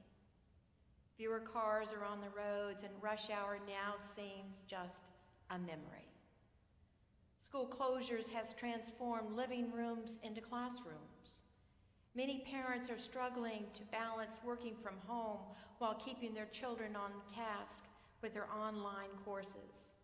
Fewer 1.16 1.40
cars 1.40 1.88
are 1.92 2.04
on 2.04 2.20
the 2.20 2.30
roads, 2.30 2.82
and 2.82 2.92
rush 3.00 3.30
hour 3.30 3.58
now 3.66 3.94
seems 4.14 4.62
just 4.68 5.10
a 5.50 5.58
memory. 5.58 6.06
School 7.44 7.66
closures 7.66 8.28
has 8.28 8.54
transformed 8.54 9.34
living 9.34 9.72
rooms 9.72 10.18
into 10.22 10.40
classrooms. 10.40 11.42
Many 12.14 12.44
parents 12.50 12.90
are 12.90 12.98
struggling 12.98 13.64
to 13.74 13.82
balance 13.84 14.36
working 14.44 14.74
from 14.82 14.94
home 15.06 15.40
while 15.78 15.94
keeping 15.94 16.34
their 16.34 16.48
children 16.52 16.94
on 16.94 17.10
task 17.34 17.84
with 18.22 18.34
their 18.34 18.48
online 18.50 19.12
courses. 19.24 19.94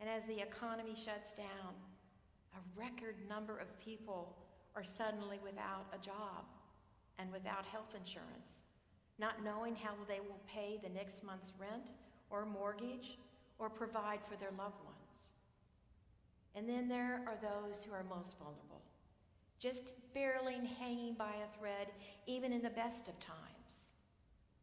And 0.00 0.08
as 0.08 0.24
the 0.24 0.40
economy 0.40 0.94
shuts 0.94 1.32
down, 1.36 1.74
a 2.54 2.78
record 2.78 3.16
number 3.28 3.58
of 3.58 3.78
people 3.80 4.36
are 4.74 4.84
suddenly 4.84 5.38
without 5.42 5.86
a 5.92 5.98
job 6.04 6.44
and 7.18 7.30
without 7.32 7.64
health 7.66 7.94
insurance, 7.96 8.64
not 9.18 9.44
knowing 9.44 9.76
how 9.76 9.92
they 10.08 10.20
will 10.20 10.40
pay 10.48 10.78
the 10.82 10.88
next 10.88 11.22
month's 11.22 11.52
rent 11.58 11.90
or 12.30 12.46
mortgage 12.46 13.18
or 13.58 13.68
provide 13.68 14.20
for 14.28 14.36
their 14.36 14.52
loved 14.56 14.82
ones. 14.84 15.30
And 16.54 16.68
then 16.68 16.88
there 16.88 17.22
are 17.26 17.36
those 17.40 17.82
who 17.82 17.92
are 17.92 18.04
most 18.04 18.36
vulnerable, 18.38 18.82
just 19.58 19.92
barely 20.14 20.58
hanging 20.78 21.14
by 21.14 21.32
a 21.32 21.58
thread, 21.58 21.88
even 22.26 22.52
in 22.52 22.62
the 22.62 22.70
best 22.70 23.08
of 23.08 23.18
times 23.20 23.36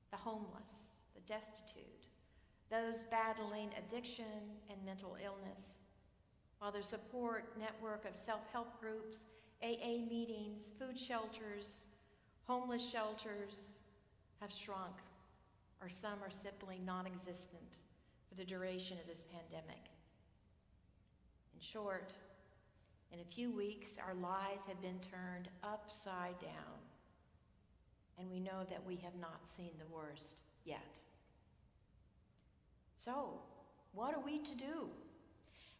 the 0.09 0.17
homeless, 0.17 1.01
the 1.15 1.21
destitute, 1.27 1.96
those 2.69 3.03
battling 3.03 3.69
addiction 3.77 4.25
and 4.69 4.83
mental 4.85 5.17
illness, 5.23 5.77
while 6.59 6.71
their 6.71 6.81
support 6.83 7.57
network 7.59 8.05
of 8.05 8.15
self 8.15 8.41
help 8.51 8.79
groups, 8.79 9.21
AA 9.63 10.05
meetings, 10.09 10.69
food 10.79 10.99
shelters, 10.99 11.85
Homeless 12.47 12.89
shelters 12.89 13.67
have 14.39 14.53
shrunk, 14.53 14.95
or 15.81 15.89
some 15.89 16.23
are 16.23 16.31
simply 16.31 16.79
non 16.85 17.05
existent 17.05 17.75
for 18.29 18.35
the 18.35 18.45
duration 18.45 18.97
of 18.97 19.05
this 19.05 19.23
pandemic. 19.29 19.83
In 21.53 21.59
short, 21.59 22.13
in 23.11 23.19
a 23.19 23.35
few 23.35 23.51
weeks, 23.51 23.89
our 24.05 24.13
lives 24.13 24.65
have 24.65 24.81
been 24.81 24.99
turned 25.11 25.49
upside 25.61 26.39
down, 26.39 26.79
and 28.17 28.31
we 28.31 28.39
know 28.39 28.63
that 28.69 28.85
we 28.87 28.95
have 28.95 29.15
not 29.19 29.41
seen 29.57 29.71
the 29.77 29.93
worst 29.93 30.41
yet. 30.63 31.01
So, 32.97 33.29
what 33.93 34.13
are 34.13 34.23
we 34.23 34.39
to 34.39 34.55
do? 34.55 34.89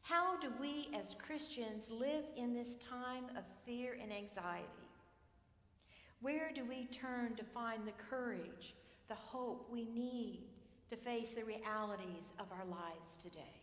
How 0.02 0.40
do 0.40 0.50
we 0.60 0.90
as 0.94 1.16
Christians 1.16 1.90
live 1.90 2.24
in 2.38 2.54
this 2.54 2.78
time 2.90 3.26
of 3.36 3.44
fear 3.66 3.98
and 4.02 4.14
anxiety? 4.14 4.66
Where 6.22 6.52
do 6.54 6.64
we 6.64 6.86
turn 6.86 7.36
to 7.36 7.44
find 7.44 7.86
the 7.86 7.92
courage, 8.10 8.76
the 9.10 9.16
hope 9.16 9.68
we 9.72 9.86
need 9.86 10.44
to 10.90 10.96
face 10.96 11.30
the 11.36 11.44
realities 11.44 12.34
of 12.40 12.46
our 12.52 12.66
lives 12.66 13.18
today? 13.22 13.62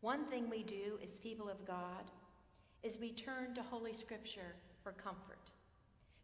One 0.00 0.26
thing 0.26 0.50
we 0.50 0.62
do 0.62 0.98
as 1.02 1.18
people 1.18 1.48
of 1.48 1.66
God 1.66 2.10
is 2.82 2.98
we 3.00 3.12
turn 3.12 3.54
to 3.54 3.62
Holy 3.62 3.92
Scripture 3.92 4.54
for 4.82 4.92
comfort, 4.92 5.50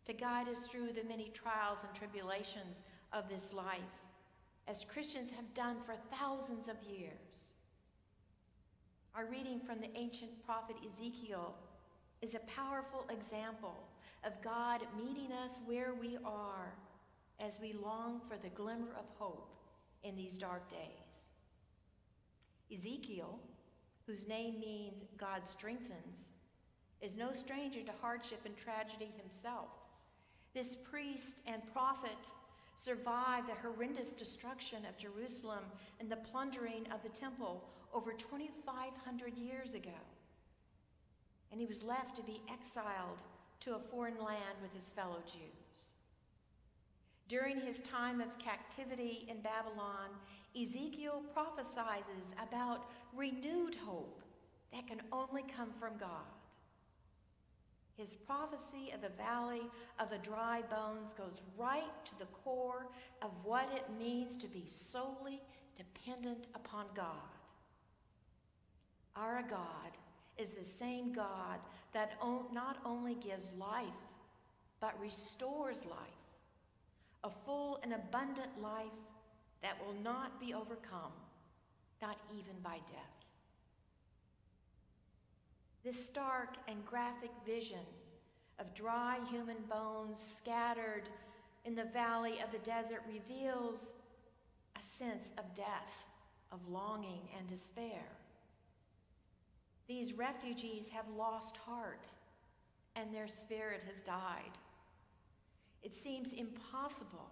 to 0.06 0.12
guide 0.12 0.48
us 0.48 0.66
through 0.66 0.92
the 0.92 1.04
many 1.08 1.30
trials 1.34 1.78
and 1.86 1.94
tribulations 1.94 2.80
of 3.12 3.28
this 3.28 3.52
life, 3.52 4.01
as 4.68 4.84
Christians 4.84 5.30
have 5.30 5.54
done 5.54 5.76
for 5.84 5.94
thousands 6.16 6.68
of 6.68 6.76
years. 6.88 7.52
Our 9.14 9.26
reading 9.26 9.60
from 9.60 9.80
the 9.80 9.90
ancient 9.94 10.30
prophet 10.46 10.76
Ezekiel 10.86 11.54
is 12.22 12.34
a 12.34 12.38
powerful 12.40 13.04
example 13.10 13.82
of 14.24 14.40
God 14.42 14.80
meeting 14.96 15.32
us 15.32 15.58
where 15.66 15.94
we 16.00 16.16
are 16.24 16.72
as 17.40 17.58
we 17.60 17.72
long 17.72 18.20
for 18.28 18.36
the 18.36 18.54
glimmer 18.54 18.94
of 18.98 19.04
hope 19.18 19.52
in 20.04 20.16
these 20.16 20.38
dark 20.38 20.70
days. 20.70 21.26
Ezekiel, 22.72 23.38
whose 24.06 24.28
name 24.28 24.60
means 24.60 25.02
God 25.18 25.46
strengthens, 25.46 26.28
is 27.00 27.16
no 27.16 27.32
stranger 27.34 27.82
to 27.82 27.92
hardship 28.00 28.40
and 28.46 28.56
tragedy 28.56 29.10
himself. 29.20 29.68
This 30.54 30.76
priest 30.76 31.40
and 31.46 31.60
prophet 31.72 32.30
survived 32.85 33.49
the 33.49 33.55
horrendous 33.55 34.12
destruction 34.12 34.85
of 34.89 34.97
Jerusalem 34.99 35.64
and 36.01 36.11
the 36.11 36.16
plundering 36.16 36.87
of 36.93 37.03
the 37.03 37.09
temple 37.09 37.62
over 37.95 38.12
2,500 38.12 39.37
years 39.37 39.74
ago. 39.74 39.91
And 41.51 41.61
he 41.61 41.66
was 41.66 41.83
left 41.83 42.16
to 42.16 42.22
be 42.22 42.41
exiled 42.51 43.18
to 43.61 43.76
a 43.76 43.91
foreign 43.91 44.18
land 44.18 44.57
with 44.61 44.72
his 44.72 44.91
fellow 44.97 45.18
Jews. 45.26 45.91
During 47.28 47.61
his 47.61 47.80
time 47.91 48.20
of 48.20 48.39
captivity 48.39 49.26
in 49.28 49.41
Babylon, 49.41 50.11
Ezekiel 50.61 51.22
prophesies 51.33 52.05
about 52.43 52.87
renewed 53.14 53.76
hope 53.87 54.22
that 54.72 54.87
can 54.87 55.01
only 55.12 55.45
come 55.57 55.70
from 55.78 55.97
God. 55.99 56.41
His 57.97 58.14
prophecy 58.14 58.90
of 58.95 59.03
the 59.03 59.16
valley 59.22 59.62
of 60.01 60.11
the 60.11 60.18
dry 60.18 60.62
bones 60.62 61.12
goes 61.12 61.40
right 61.59 62.05
to 62.07 62.18
the 62.18 62.26
core 62.45 62.86
of 63.20 63.30
what 63.45 63.68
it 63.74 63.84
means 63.99 64.36
to 64.36 64.47
be 64.49 64.64
solely 64.66 65.40
dependent 65.76 66.47
upon 66.55 66.86
God. 66.95 67.05
Our 69.14 69.43
God 69.43 69.99
is 70.38 70.49
the 70.49 70.64
same 70.64 71.12
God 71.12 71.59
that 71.93 72.12
not 72.53 72.78
only 72.84 73.14
gives 73.14 73.53
life, 73.59 73.86
but 74.80 74.99
restores 74.99 75.84
life, 75.84 75.99
a 77.24 77.30
full 77.45 77.78
and 77.82 77.93
abundant 77.93 78.61
life 78.61 78.86
that 79.62 79.76
will 79.84 79.95
not 80.03 80.40
be 80.40 80.55
overcome, 80.55 81.12
not 82.01 82.16
even 82.32 82.55
by 82.62 82.78
death. 82.90 83.22
This 85.85 86.05
stark 86.07 86.55
and 86.68 86.85
graphic 86.87 87.30
vision 87.45 87.85
of 88.61 88.72
dry 88.74 89.18
human 89.30 89.57
bones 89.68 90.18
scattered 90.37 91.09
in 91.64 91.74
the 91.74 91.85
valley 91.85 92.39
of 92.45 92.53
the 92.53 92.59
desert 92.59 93.03
reveals 93.09 93.87
a 94.76 94.99
sense 94.99 95.30
of 95.39 95.57
death, 95.57 95.93
of 96.53 96.61
longing 96.68 97.22
and 97.37 97.49
despair. 97.49 98.05
These 99.89 100.12
refugees 100.12 100.87
have 100.93 101.07
lost 101.16 101.57
heart 101.57 102.07
and 102.95 103.12
their 103.12 103.28
spirit 103.28 103.83
has 103.85 104.01
died. 104.07 104.53
It 105.83 105.97
seems 105.97 106.33
impossible 106.33 107.30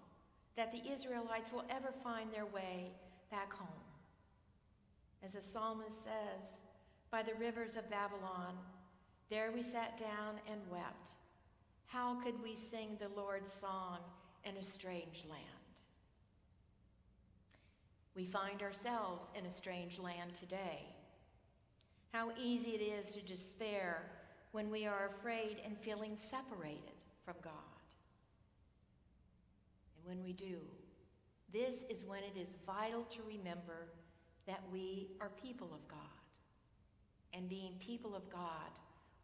that 0.56 0.72
the 0.72 0.92
Israelites 0.92 1.52
will 1.52 1.64
ever 1.70 1.92
find 2.02 2.32
their 2.32 2.46
way 2.46 2.90
back 3.30 3.52
home. 3.52 3.68
As 5.22 5.32
the 5.32 5.40
psalmist 5.52 6.02
says, 6.02 6.42
by 7.10 7.22
the 7.22 7.34
rivers 7.40 7.76
of 7.76 7.90
Babylon, 7.90 8.54
there 9.30 9.50
we 9.52 9.62
sat 9.62 9.98
down 9.98 10.36
and 10.50 10.60
wept. 10.70 11.10
How 11.86 12.20
could 12.22 12.40
we 12.42 12.54
sing 12.54 12.96
the 12.98 13.20
Lord's 13.20 13.52
song 13.60 13.98
in 14.44 14.56
a 14.56 14.62
strange 14.62 15.24
land? 15.28 15.44
We 18.14 18.24
find 18.26 18.62
ourselves 18.62 19.26
in 19.36 19.44
a 19.46 19.52
strange 19.52 19.98
land 19.98 20.32
today. 20.38 20.82
How 22.12 22.30
easy 22.38 22.70
it 22.70 22.82
is 22.82 23.14
to 23.14 23.22
despair 23.22 24.02
when 24.52 24.70
we 24.70 24.86
are 24.86 25.10
afraid 25.18 25.58
and 25.64 25.78
feeling 25.78 26.16
separated 26.16 27.04
from 27.24 27.36
God. 27.42 27.52
And 29.96 30.06
when 30.06 30.24
we 30.24 30.32
do, 30.32 30.58
this 31.52 31.84
is 31.88 32.04
when 32.04 32.20
it 32.20 32.38
is 32.38 32.48
vital 32.66 33.04
to 33.04 33.18
remember 33.26 33.88
that 34.46 34.62
we 34.72 35.08
are 35.20 35.30
people 35.42 35.70
of 35.72 35.86
God. 35.88 36.19
And 37.32 37.48
being 37.48 37.74
people 37.78 38.14
of 38.14 38.28
God, 38.30 38.70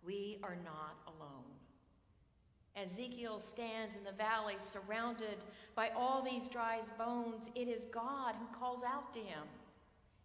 we 0.05 0.39
are 0.43 0.57
not 0.65 0.97
alone. 1.07 1.45
Ezekiel 2.77 3.41
stands 3.41 3.97
in 3.97 4.05
the 4.05 4.13
valley 4.13 4.57
surrounded 4.61 5.39
by 5.75 5.89
all 5.97 6.23
these 6.23 6.49
dry 6.49 6.81
bones. 6.99 7.49
It 7.55 7.69
is 7.69 7.87
God 7.87 8.35
who 8.39 8.47
calls 8.59 8.83
out 8.85 9.13
to 9.15 9.19
him, 9.19 9.45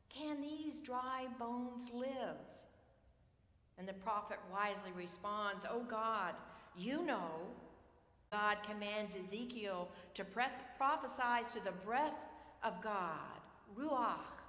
Can 0.10 0.42
these 0.42 0.80
dry 0.82 1.28
bones 1.40 1.90
live? 1.94 2.38
And 3.78 3.88
the 3.88 3.94
prophet 3.94 4.38
wisely 4.52 4.92
responds, 4.96 5.66
Oh 5.70 5.84
God, 5.90 6.36
you 6.78 7.06
know. 7.06 7.32
God 8.32 8.58
commands 8.64 9.14
Ezekiel 9.16 9.90
to 10.14 10.24
press, 10.24 10.52
prophesy 10.78 11.50
to 11.54 11.64
the 11.64 11.72
breath 11.72 12.14
of 12.64 12.82
God, 12.82 13.42
Ruach. 13.78 14.40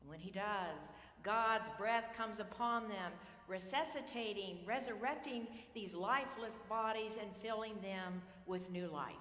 And 0.00 0.08
when 0.08 0.20
he 0.20 0.30
does, 0.30 0.88
God's 1.24 1.70
breath 1.78 2.04
comes 2.16 2.38
upon 2.38 2.88
them, 2.88 3.10
resuscitating, 3.48 4.58
resurrecting 4.66 5.46
these 5.74 5.94
lifeless 5.94 6.54
bodies 6.68 7.12
and 7.20 7.30
filling 7.42 7.74
them 7.80 8.22
with 8.46 8.70
new 8.70 8.88
life. 8.88 9.14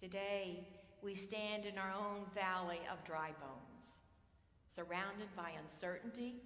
Today, 0.00 0.66
we 1.00 1.14
stand 1.14 1.64
in 1.64 1.78
our 1.78 1.92
own 1.92 2.24
valley 2.34 2.80
of 2.90 3.04
dry 3.04 3.30
bones, 3.40 3.86
surrounded 4.74 5.28
by 5.36 5.52
uncertainty 5.64 6.42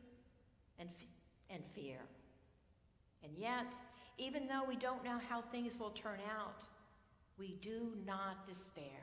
and, 0.78 0.90
and 1.48 1.62
fear. 1.74 2.00
And 3.24 3.32
yet, 3.38 3.72
even 4.18 4.46
though 4.46 4.64
we 4.68 4.76
don't 4.76 5.02
know 5.02 5.18
how 5.28 5.40
things 5.40 5.78
will 5.78 5.90
turn 5.90 6.20
out, 6.38 6.64
we 7.38 7.56
do 7.62 7.92
not 8.06 8.46
despair. 8.46 9.02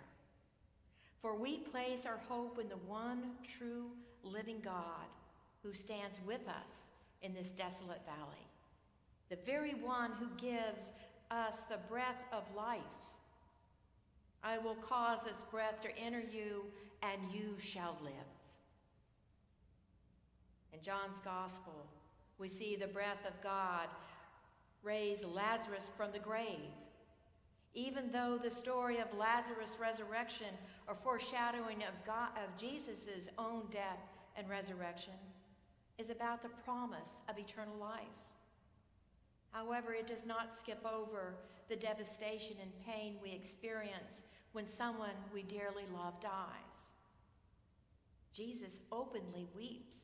For 1.24 1.34
we 1.34 1.60
place 1.60 2.06
our 2.06 2.20
hope 2.28 2.60
in 2.60 2.68
the 2.68 2.76
one 2.76 3.32
true 3.58 3.86
living 4.24 4.60
God 4.62 5.08
who 5.64 5.74
stands 5.74 6.20
with 6.28 6.42
us 6.50 6.92
in 7.22 7.34
this 7.34 7.52
desolate 7.52 8.02
valley, 8.06 8.46
the 9.30 9.38
very 9.46 9.74
one 9.74 10.12
who 10.20 10.28
gives 10.36 10.88
us 11.32 11.56
the 11.70 11.78
breath 11.90 12.22
of 12.34 12.44
life. 12.54 12.82
I 14.44 14.58
will 14.58 14.76
cause 14.76 15.20
this 15.24 15.42
breath 15.50 15.80
to 15.84 15.98
enter 15.98 16.20
you, 16.20 16.66
and 17.02 17.22
you 17.34 17.56
shall 17.58 17.98
live. 18.04 18.12
In 20.74 20.82
John's 20.82 21.20
Gospel, 21.24 21.86
we 22.38 22.50
see 22.50 22.76
the 22.76 22.88
breath 22.88 23.26
of 23.26 23.42
God 23.42 23.88
raise 24.84 25.24
Lazarus 25.24 25.86
from 25.96 26.12
the 26.12 26.20
grave. 26.20 26.74
Even 27.74 28.12
though 28.12 28.38
the 28.38 28.52
story 28.52 28.98
of 28.98 29.08
Lazarus' 29.18 29.78
resurrection 29.80 30.54
or 30.88 30.96
foreshadowing 30.96 31.84
of, 31.84 32.06
God, 32.06 32.30
of 32.36 32.58
Jesus' 32.58 33.30
own 33.38 33.64
death 33.72 34.00
and 34.36 34.50
resurrection 34.50 35.14
is 35.98 36.10
about 36.10 36.42
the 36.42 36.50
promise 36.66 37.22
of 37.30 37.38
eternal 37.38 37.78
life. 37.80 38.02
However, 39.52 39.94
it 39.94 40.08
does 40.08 40.26
not 40.26 40.58
skip 40.58 40.84
over 40.86 41.36
the 41.70 41.76
devastation 41.76 42.58
and 42.62 42.72
pain 42.86 43.16
we 43.22 43.32
experience 43.32 44.24
when 44.52 44.68
someone 44.68 45.16
we 45.34 45.44
dearly 45.44 45.86
love 45.94 46.20
dies. 46.22 46.92
Jesus 48.34 48.80
openly 48.92 49.48
weeps 49.56 49.98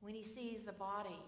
when 0.00 0.14
he 0.14 0.24
sees 0.24 0.62
the 0.62 0.72
body, 0.72 1.20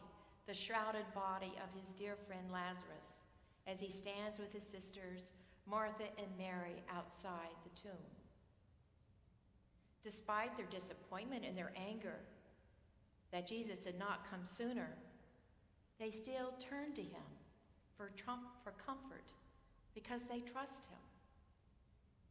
the 0.46 0.54
shrouded 0.54 1.04
body 1.14 1.52
of 1.62 1.78
his 1.78 1.92
dear 1.92 2.16
friend 2.26 2.50
Lazarus, 2.50 3.20
as 3.66 3.78
he 3.78 3.90
stands 3.90 4.38
with 4.38 4.52
his 4.52 4.64
sisters, 4.64 5.32
Martha 5.66 6.04
and 6.18 6.26
Mary, 6.38 6.82
outside 6.90 7.54
the 7.64 7.80
tomb. 7.80 8.21
Despite 10.04 10.56
their 10.56 10.66
disappointment 10.66 11.44
and 11.46 11.56
their 11.56 11.72
anger 11.76 12.18
that 13.32 13.46
Jesus 13.46 13.78
did 13.78 13.98
not 13.98 14.28
come 14.30 14.44
sooner, 14.44 14.90
they 15.98 16.10
still 16.10 16.54
turn 16.58 16.92
to 16.94 17.02
him 17.02 17.22
for, 17.96 18.10
for 18.64 18.72
comfort 18.84 19.32
because 19.94 20.20
they 20.28 20.40
trust 20.40 20.86
him. 20.86 20.98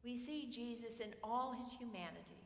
We 0.04 0.16
see 0.16 0.48
Jesus 0.52 1.00
in 1.00 1.14
all 1.24 1.54
his 1.54 1.72
humanity, 1.72 2.44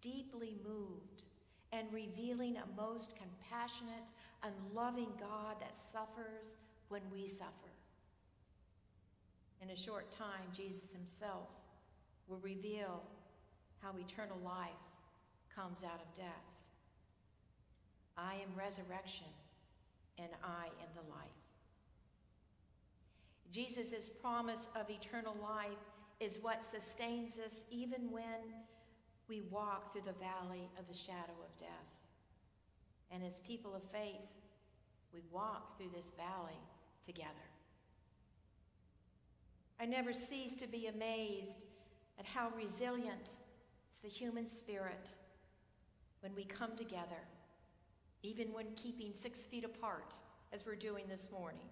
deeply 0.00 0.56
moved 0.64 1.24
and 1.72 1.86
revealing 1.92 2.56
a 2.56 2.80
most 2.80 3.14
compassionate 3.16 4.10
and 4.42 4.54
loving 4.74 5.08
God 5.18 5.56
that 5.60 5.74
suffers 5.92 6.54
when 6.88 7.02
we 7.12 7.28
suffer. 7.28 7.70
In 9.62 9.70
a 9.70 9.76
short 9.76 10.10
time, 10.16 10.48
Jesus 10.56 10.90
himself 10.92 11.48
will 12.28 12.38
reveal 12.38 13.02
how 13.82 13.90
eternal 13.98 14.38
life 14.44 14.70
comes 15.54 15.82
out 15.82 16.00
of 16.00 16.16
death. 16.16 16.46
I 18.16 18.34
am 18.34 18.50
resurrection, 18.56 19.26
and 20.18 20.28
I 20.44 20.66
am 20.66 20.90
the 20.94 21.08
life. 21.10 21.40
Jesus' 23.52 24.08
promise 24.08 24.68
of 24.76 24.88
eternal 24.90 25.36
life 25.42 25.78
is 26.20 26.38
what 26.42 26.62
sustains 26.70 27.38
us 27.44 27.54
even 27.70 28.10
when 28.10 28.54
we 29.28 29.42
walk 29.50 29.92
through 29.92 30.02
the 30.02 30.18
valley 30.20 30.68
of 30.78 30.86
the 30.88 30.96
shadow 30.96 31.34
of 31.42 31.56
death. 31.58 31.68
And 33.10 33.24
as 33.24 33.40
people 33.46 33.74
of 33.74 33.82
faith, 33.90 34.28
we 35.12 35.20
walk 35.32 35.76
through 35.76 35.90
this 35.94 36.12
valley 36.16 36.58
together. 37.04 37.30
I 39.80 39.86
never 39.86 40.12
cease 40.12 40.54
to 40.56 40.66
be 40.66 40.88
amazed 40.88 41.64
at 42.18 42.26
how 42.26 42.50
resilient 42.54 43.30
the 44.02 44.08
human 44.08 44.46
spirit 44.46 45.08
when 46.20 46.34
we 46.34 46.44
come 46.44 46.76
together, 46.76 47.22
even 48.22 48.52
when 48.52 48.66
keeping 48.76 49.12
six 49.22 49.40
feet 49.40 49.64
apart, 49.64 50.14
as 50.52 50.66
we're 50.66 50.74
doing 50.74 51.04
this 51.08 51.28
morning. 51.30 51.68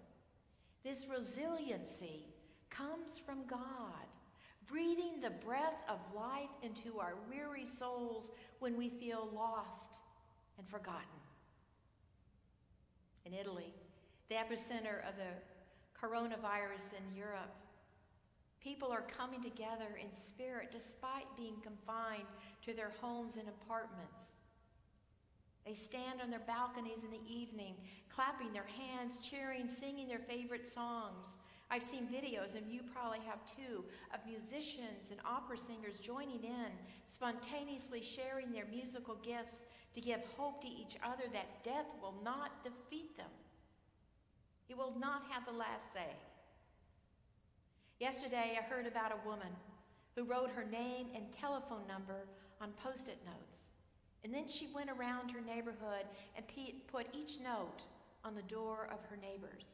This 0.85 1.07
resiliency 1.13 2.27
comes 2.71 3.19
from 3.25 3.47
God, 3.47 4.07
breathing 4.67 5.21
the 5.21 5.31
breath 5.31 5.83
of 5.89 5.99
life 6.15 6.51
into 6.63 6.99
our 7.01 7.15
weary 7.29 7.67
souls 7.67 8.31
when 8.61 8.77
we 8.77 8.89
feel 8.89 9.29
lost 9.35 9.99
and 10.59 10.69
forgotten. 10.69 11.03
In 13.25 13.35
Italy, 13.35 13.73
the 14.29 14.37
epicenter 14.37 15.07
of 15.09 15.17
the 15.17 15.35
coronavirus 16.01 16.85
in 16.97 17.17
Europe. 17.17 17.55
People 18.63 18.91
are 18.91 19.05
coming 19.17 19.43
together 19.43 19.99
in 20.01 20.09
spirit 20.13 20.71
despite 20.73 21.27
being 21.37 21.57
confined 21.63 22.29
to 22.65 22.73
their 22.73 22.93
homes 23.01 23.37
and 23.37 23.49
apartments. 23.49 24.37
They 25.65 25.75
stand 25.75 26.21
on 26.23 26.31
their 26.31 26.41
balconies 26.47 27.05
in 27.05 27.11
the 27.11 27.31
evening, 27.31 27.75
clapping 28.09 28.53
their 28.53 28.67
hands, 28.67 29.19
cheering, 29.19 29.69
singing 29.81 30.09
their 30.09 30.19
favorite 30.19 30.67
songs. 30.67 31.29
I've 31.71 31.85
seen 31.85 32.07
videos, 32.07 32.57
and 32.57 32.67
you 32.73 32.81
probably 32.95 33.21
have 33.27 33.41
too, 33.47 33.85
of 34.15 34.21
musicians 34.27 35.11
and 35.11 35.21
opera 35.25 35.59
singers 35.59 35.99
joining 36.01 36.43
in, 36.43 36.73
spontaneously 37.05 38.03
sharing 38.03 38.51
their 38.51 38.65
musical 38.71 39.17
gifts 39.17 39.67
to 39.95 40.01
give 40.01 40.21
hope 40.37 40.63
to 40.63 40.69
each 40.69 40.97
other 41.05 41.25
that 41.33 41.63
death 41.63 41.87
will 42.01 42.15
not 42.25 42.65
defeat 42.65 43.17
them. 43.17 43.31
It 44.71 44.77
will 44.77 44.95
not 44.99 45.23
have 45.31 45.45
the 45.45 45.53
last 45.53 45.93
say. 45.93 46.09
Yesterday, 48.01 48.57
I 48.57 48.63
heard 48.63 48.87
about 48.87 49.11
a 49.11 49.29
woman 49.29 49.49
who 50.15 50.23
wrote 50.23 50.51
her 50.51 50.65
name 50.65 51.09
and 51.17 51.33
telephone 51.33 51.87
number 51.89 52.27
on 52.61 52.71
post 52.85 53.09
it 53.09 53.19
notes. 53.27 53.67
And 54.23 54.33
then 54.33 54.49
she 54.49 54.69
went 54.73 54.91
around 54.91 55.31
her 55.31 55.41
neighborhood 55.41 56.07
and 56.37 56.45
put 56.93 57.07
each 57.13 57.41
note 57.43 57.83
on 58.25 58.37
the 58.37 58.43
door 58.43 58.89
of 58.93 58.99
her 59.11 59.17
neighbors. 59.17 59.65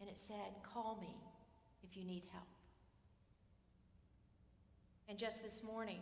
And 0.00 0.08
it 0.08 0.18
said, 0.26 0.62
Call 0.62 0.98
me 1.00 1.16
if 1.82 1.96
you 1.96 2.04
need 2.04 2.22
help. 2.32 2.46
And 5.08 5.18
just 5.18 5.42
this 5.42 5.62
morning, 5.64 6.00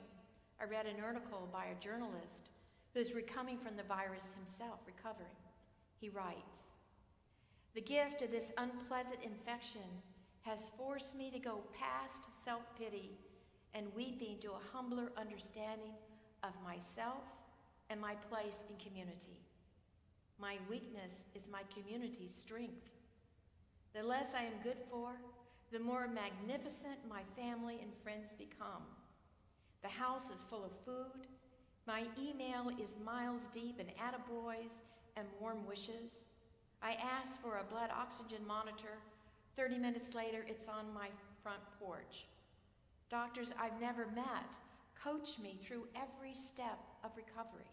I 0.60 0.64
read 0.64 0.86
an 0.86 1.02
article 1.02 1.48
by 1.50 1.66
a 1.66 1.82
journalist 1.82 2.50
who's 2.92 3.14
recovering 3.14 3.58
from 3.58 3.76
the 3.76 3.82
virus 3.84 4.24
himself, 4.36 4.80
recovering. 4.86 5.28
He 5.98 6.10
writes 6.10 6.72
The 7.74 7.80
gift 7.80 8.20
of 8.20 8.30
this 8.30 8.52
unpleasant 8.58 9.20
infection 9.22 9.88
has 10.42 10.70
forced 10.76 11.16
me 11.16 11.30
to 11.30 11.38
go 11.38 11.60
past 11.78 12.22
self 12.44 12.62
pity 12.78 13.10
and 13.74 13.86
weeping 13.94 14.36
to 14.40 14.52
a 14.52 14.66
humbler 14.72 15.12
understanding 15.16 15.92
of 16.42 16.50
myself 16.64 17.22
and 17.90 18.00
my 18.00 18.14
place 18.30 18.58
in 18.68 18.76
community. 18.84 19.40
My 20.40 20.56
weakness 20.68 21.24
is 21.34 21.50
my 21.50 21.62
community's 21.74 22.34
strength. 22.34 22.88
The 23.94 24.02
less 24.02 24.28
I 24.34 24.44
am 24.44 24.62
good 24.62 24.78
for, 24.90 25.12
the 25.72 25.78
more 25.78 26.08
magnificent 26.08 26.98
my 27.08 27.22
family 27.36 27.78
and 27.82 27.92
friends 28.02 28.32
become. 28.38 28.82
The 29.82 29.88
house 29.88 30.30
is 30.30 30.44
full 30.48 30.64
of 30.64 30.72
food. 30.84 31.26
My 31.86 32.04
email 32.18 32.70
is 32.80 32.90
miles 33.04 33.42
deep 33.52 33.80
in 33.80 33.86
attaboys 33.86 34.82
and 35.16 35.26
warm 35.40 35.66
wishes. 35.66 36.24
I 36.82 36.92
ask 36.92 37.32
for 37.42 37.58
a 37.58 37.70
blood 37.70 37.90
oxygen 37.94 38.46
monitor. 38.46 38.98
30 39.56 39.78
minutes 39.78 40.14
later, 40.14 40.44
it's 40.48 40.66
on 40.68 40.92
my 40.94 41.08
front 41.42 41.60
porch. 41.78 42.26
Doctors 43.10 43.48
I've 43.60 43.80
never 43.80 44.06
met 44.14 44.56
coach 45.02 45.38
me 45.42 45.58
through 45.64 45.84
every 45.96 46.34
step 46.34 46.78
of 47.02 47.10
recovery. 47.16 47.64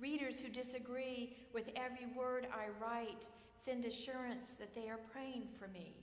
Readers 0.00 0.38
who 0.38 0.48
disagree 0.48 1.36
with 1.54 1.68
every 1.76 2.06
word 2.16 2.46
I 2.52 2.66
write 2.82 3.24
send 3.64 3.84
assurance 3.84 4.54
that 4.58 4.74
they 4.74 4.88
are 4.88 5.00
praying 5.12 5.48
for 5.58 5.68
me. 5.68 5.94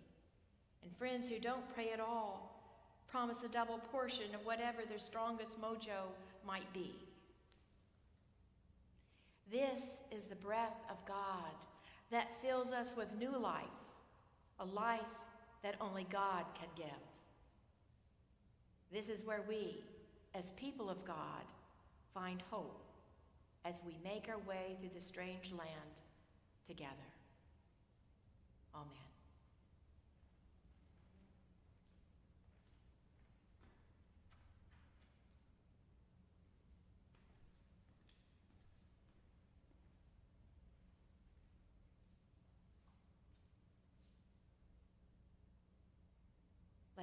And 0.84 0.95
friends 0.97 1.30
who 1.30 1.39
don't 1.39 1.74
pray 1.74 1.91
at 1.91 1.99
all 1.99 2.53
promise 3.09 3.43
a 3.43 3.47
double 3.47 3.78
portion 3.91 4.34
of 4.34 4.45
whatever 4.45 4.82
their 4.88 4.99
strongest 4.99 5.61
mojo 5.61 6.09
might 6.45 6.72
be. 6.74 6.95
This 9.51 9.82
is 10.11 10.26
the 10.26 10.36
breath 10.36 10.82
of 10.89 10.97
God 11.07 11.53
that 12.09 12.41
fills 12.41 12.72
us 12.72 12.91
with 12.97 13.07
new 13.20 13.38
life, 13.38 13.64
a 14.64 14.76
life 14.76 15.01
that 15.61 15.76
only 15.82 16.05
God 16.11 16.45
can 16.59 16.70
give. 16.76 16.86
This 18.91 19.09
is 19.09 19.26
where 19.26 19.41
we, 19.47 19.84
as 20.36 20.51
people 20.55 20.89
of 20.89 21.03
God, 21.05 21.43
find 22.14 22.41
hope 22.49 22.82
as 23.66 23.76
we 23.86 23.97
make 24.03 24.30
our 24.30 24.39
way 24.47 24.78
through 24.80 24.91
the 24.93 25.01
strange 25.01 25.51
land 25.51 26.01
together. 26.68 27.09
Amen. 28.76 29.03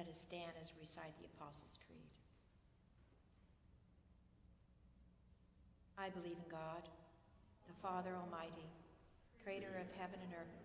Let 0.01 0.09
us 0.09 0.25
stand 0.25 0.49
as 0.57 0.73
we 0.73 0.81
recite 0.81 1.13
the 1.21 1.29
Apostles' 1.37 1.77
Creed. 1.85 2.09
I 5.93 6.09
believe 6.09 6.41
in 6.41 6.49
God, 6.49 6.81
the 7.69 7.77
Father 7.85 8.09
Almighty, 8.17 8.65
creator 9.45 9.69
of 9.77 9.85
heaven 10.01 10.17
and 10.25 10.33
earth. 10.33 10.57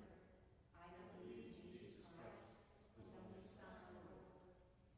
I 0.80 0.88
believe 1.20 1.36
in 1.36 1.52
Jesus 1.52 1.92
Christ, 2.00 2.48
his 2.96 3.12
only 3.12 3.44
Son, 3.44 3.76
Lord. 3.92 4.24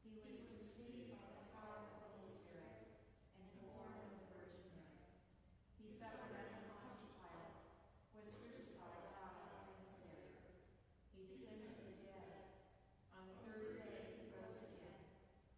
He 0.07 0.15
was 0.23 0.39
conceived 0.39 1.19
by 1.19 1.35
the 1.35 1.43
power 1.51 1.83
of 1.83 1.99
the 1.99 2.07
Holy 2.07 2.31
Spirit 2.31 2.95
and 3.43 3.43
born 3.59 3.91
of 3.91 4.23
the 4.23 4.39
Virgin 4.39 4.71
Mary. 4.71 5.03
He 5.83 5.91
suffered 5.91 6.31
under 6.31 6.63
Pontius 6.71 7.11
Pilate, 7.19 7.59
was 8.15 8.31
crucified, 8.39 9.03
died, 9.19 9.67
and 9.67 9.83
was 9.83 9.99
buried. 9.99 10.39
He 11.11 11.27
descended 11.27 11.75
to 11.75 11.91
the 11.91 12.07
dead. 12.07 12.55
On 13.19 13.27
the 13.27 13.35
third 13.43 13.75
day 13.75 14.15
he 14.15 14.31
rose 14.31 14.63
again. 14.63 15.03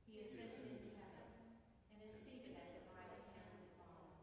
He 0.09 0.17
ascended 0.17 0.65
into 0.65 0.97
heaven 0.97 1.29
and 1.93 2.01
is 2.01 2.17
seated 2.25 2.57
at 2.57 2.73
the 2.73 2.83
right 2.89 3.21
hand 3.31 3.53
of 3.53 3.61
the 3.61 3.69
Father. 3.77 4.17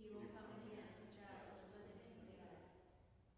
He 0.00 0.08
will 0.16 0.32
come 0.32 0.64
again 0.64 0.88
to 0.96 1.04
judge 1.12 1.44
the 1.60 1.76
living 1.76 2.08
and 2.08 2.24
the 2.24 2.34
dead. 2.40 2.64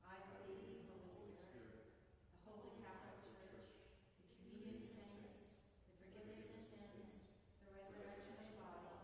I 0.06 0.14
believe 0.30 0.78
in 0.78 0.94
the 0.94 1.10
Holy 1.10 1.34
Spirit, 1.36 1.90
the 2.32 2.40
Holy 2.46 2.70
Catholic 2.86 3.18
Church, 3.34 3.66
the 4.14 4.30
communion 4.30 4.78
of 4.78 4.88
saints, 4.94 5.58
the 5.90 5.94
forgiveness 6.06 6.54
of 6.54 6.62
sins, 6.62 7.26
the 7.66 7.74
resurrection 7.74 8.38
of 8.38 8.46
the 8.46 8.56
body, 8.62 8.94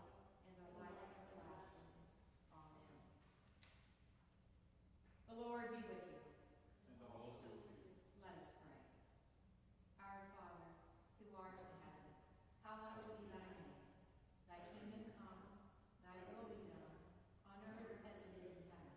and 0.47 0.55
the 0.55 0.71
life 0.79 1.03
everlasting. 1.19 1.91
Amen. 2.57 3.03
The 5.29 5.35
Lord 5.35 5.67
be 5.67 5.83
with 5.83 6.09
you. 6.09 6.23
And 6.89 7.05
also 7.11 7.43
with 7.53 7.69
you. 7.69 7.91
Let 8.23 8.39
us 8.39 8.49
pray. 8.65 8.81
Our 10.01 10.25
Father, 10.33 10.73
who 11.21 11.29
art 11.37 11.59
in 11.59 11.69
heaven, 11.79 12.11
hallowed 12.63 13.19
be 13.19 13.27
thy 13.31 13.43
name. 13.55 13.79
Thy 14.51 14.59
kingdom 14.71 15.03
come, 15.19 15.41
thy 16.03 16.15
will 16.31 16.51
be 16.51 16.67
done, 16.67 16.95
on 17.49 17.59
earth 17.65 18.03
as 18.03 18.19
it 18.23 18.35
is 18.39 18.51
in 18.55 18.67
heaven. 18.71 18.95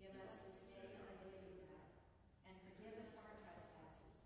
Give 0.00 0.16
us 0.18 0.32
this 0.48 0.64
day 0.72 0.96
our 1.04 1.12
daily 1.20 1.62
bread, 1.68 1.88
and 2.48 2.56
forgive 2.64 2.96
us 2.96 3.12
our 3.16 3.32
trespasses, 3.44 4.16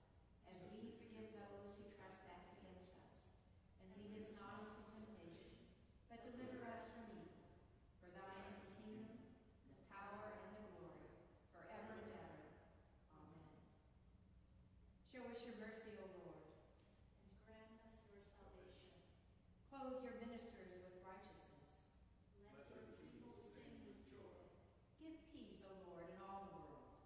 as 0.47 0.59
we 0.73 0.95
forgive 0.99 1.35
those 1.37 1.75
who 1.77 1.85
trespass 1.99 2.47
against 2.59 2.95
us. 3.07 3.35
And 3.83 3.91
lead 3.99 4.23
us 4.23 4.31
not 4.39 4.63
into 4.63 4.83
temptation, 4.95 5.59
but 6.09 6.23
deliver 6.23 6.63
us 6.71 6.87
from 6.95 7.11
evil. 7.13 7.45
For 7.99 8.09
thine 8.15 8.47
is 8.51 8.59
the 8.63 8.73
kingdom, 8.79 9.19
the 9.69 9.77
power, 9.91 10.43
and 10.47 10.55
the 10.59 10.71
glory, 10.79 11.11
forever 11.53 11.99
and 12.03 12.15
ever. 12.15 12.47
Amen. 13.21 13.53
Show 15.13 15.23
us 15.29 15.45
your 15.45 15.57
mercy, 15.61 15.97
O 16.01 16.07
Lord, 16.25 16.45
and 17.25 17.33
grant 17.49 17.73
us 17.85 17.97
your 18.09 18.21
salvation. 18.37 18.93
Clothe 19.73 20.05
your 20.05 20.17
ministers 20.21 20.73
with 20.77 21.01
righteousness. 21.05 21.85
Let 22.45 22.69
your 22.69 22.85
people 23.01 23.33
sing 23.57 23.81
with 23.85 24.01
joy. 24.13 24.37
Give 25.01 25.17
peace, 25.33 25.61
O 25.65 25.73
Lord, 25.89 26.13
in 26.13 26.21
all 26.21 26.53
the 26.53 26.61
world. 26.69 27.01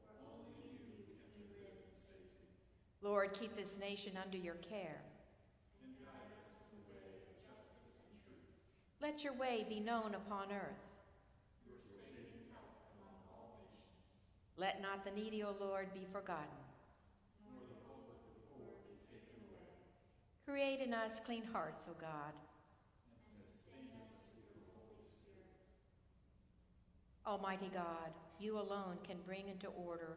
For 0.00 0.12
only 0.24 0.56
in 0.64 0.80
you 0.80 1.04
can 1.12 1.28
we 1.36 1.44
live 1.60 1.76
in 1.76 1.92
safety. 2.08 2.48
Lord, 3.22 3.34
keep 3.34 3.56
this 3.56 3.78
nation 3.78 4.14
under 4.20 4.36
your 4.36 4.56
care. 4.56 5.00
Let 9.00 9.22
your 9.22 9.32
way 9.34 9.64
be 9.68 9.78
known 9.78 10.16
upon 10.16 10.50
earth. 10.50 10.82
Let 14.56 14.82
not 14.82 15.04
the 15.04 15.12
needy, 15.12 15.44
O 15.44 15.54
Lord, 15.60 15.94
be 15.94 16.04
forgotten. 16.10 16.48
Create 20.44 20.80
in 20.80 20.92
us 20.92 21.12
clean 21.24 21.44
hearts, 21.52 21.86
O 21.88 21.94
God. 22.00 22.32
Almighty 27.24 27.70
God, 27.72 28.10
you 28.40 28.58
alone 28.58 28.96
can 29.06 29.18
bring 29.24 29.46
into 29.48 29.68
order 29.68 30.16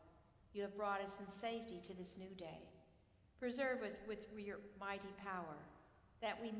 you 0.53 0.61
have 0.61 0.75
brought 0.75 1.01
us 1.01 1.19
in 1.19 1.31
safety 1.31 1.79
to 1.87 1.93
this 1.93 2.17
new 2.17 2.33
day. 2.37 2.67
Preserve 3.39 3.81
us 3.83 3.97
with 4.07 4.19
your 4.37 4.59
mighty 4.79 5.13
power, 5.17 5.57
that 6.21 6.39
we 6.41 6.53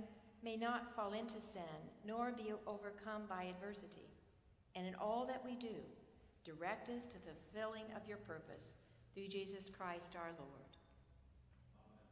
may 0.44 0.56
not 0.58 0.96
fall 0.96 1.14
into 1.14 1.40
sin, 1.40 1.62
nor 2.06 2.32
be 2.32 2.54
overcome 2.66 3.24
by 3.30 3.44
adversity. 3.44 4.10
And 4.76 4.88
in 4.88 4.96
all 4.96 5.26
that 5.28 5.44
we 5.46 5.56
do, 5.56 5.76
direct 6.44 6.90
us 6.90 7.06
to 7.06 7.18
the 7.26 7.34
fulfilling 7.52 7.86
of 7.96 8.08
your 8.08 8.18
purpose 8.18 8.78
through 9.14 9.28
Jesus 9.28 9.70
Christ 9.70 10.16
our 10.16 10.32
Lord. 10.40 10.72
Amen. 11.86 12.08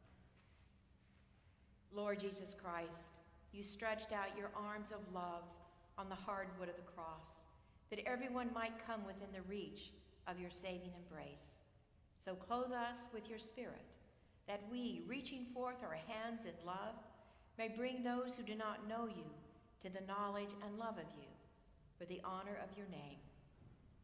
Lord 1.92 2.20
Jesus 2.20 2.54
Christ, 2.62 3.18
you 3.52 3.64
stretched 3.64 4.12
out 4.12 4.38
your 4.38 4.50
arms 4.54 4.92
of 4.92 5.14
love 5.14 5.42
on 5.98 6.08
the 6.08 6.14
hard 6.14 6.48
wood 6.58 6.68
of 6.68 6.76
the 6.76 6.92
cross, 6.94 7.44
that 7.90 8.06
everyone 8.06 8.50
might 8.54 8.86
come 8.86 9.04
within 9.04 9.28
the 9.34 9.42
reach 9.48 9.90
of 10.28 10.38
your 10.38 10.50
saving 10.50 10.92
embrace. 10.96 11.59
So 12.22 12.34
clothe 12.34 12.72
us 12.72 13.08
with 13.14 13.28
your 13.28 13.38
Spirit, 13.38 13.96
that 14.46 14.60
we, 14.70 15.02
reaching 15.08 15.46
forth 15.54 15.82
our 15.82 15.98
hands 16.06 16.42
in 16.44 16.66
love, 16.66 16.94
may 17.56 17.68
bring 17.68 18.02
those 18.02 18.34
who 18.34 18.42
do 18.42 18.54
not 18.54 18.88
know 18.88 19.06
you 19.06 19.24
to 19.82 19.88
the 19.88 20.06
knowledge 20.06 20.50
and 20.64 20.78
love 20.78 20.98
of 20.98 21.08
you, 21.18 21.28
for 21.98 22.04
the 22.04 22.20
honor 22.24 22.58
of 22.62 22.76
your 22.76 22.86
name. 22.88 23.18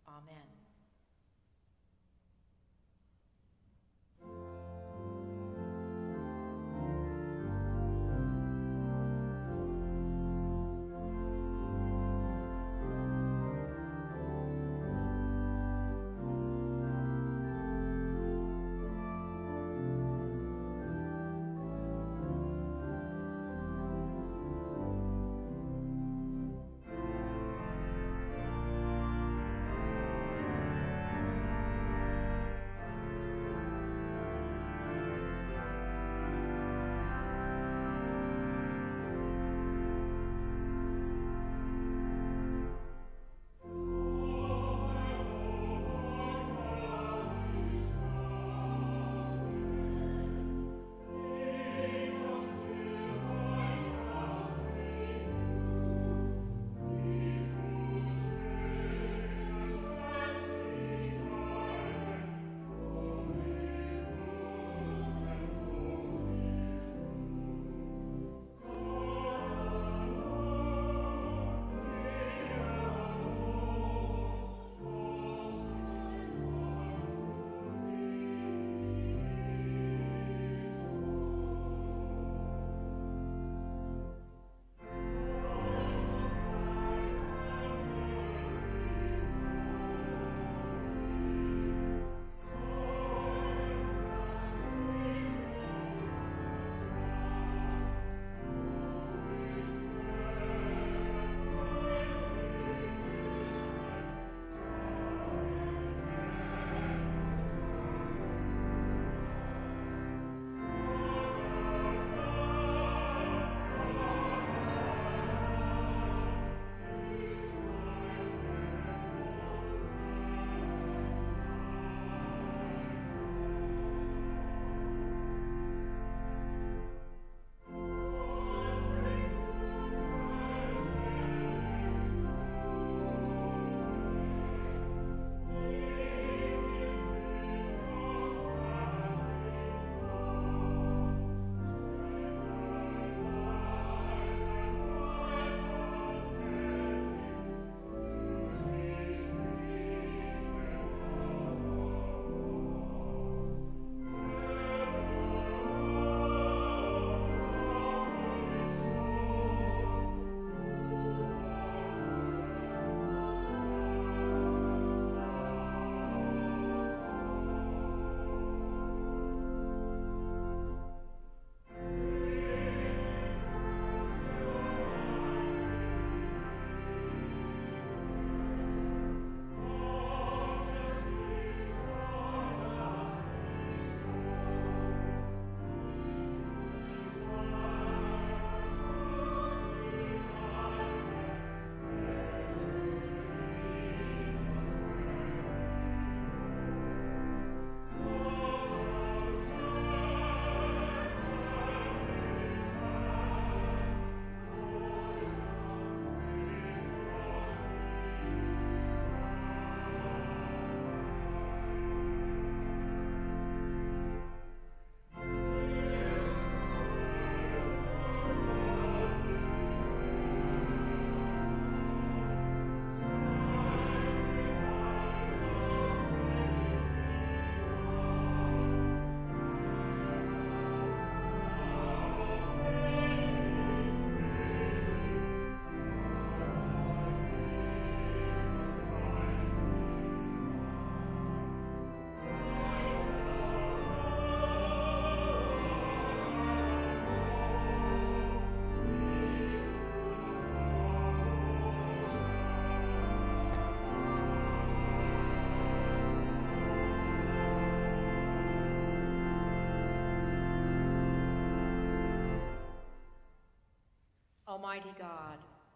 Amen. 0.08 0.55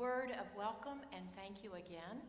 word 0.00 0.32
of 0.40 0.48
welcome 0.56 1.04
and 1.12 1.28
thank 1.36 1.60
you 1.60 1.76
again. 1.76 2.24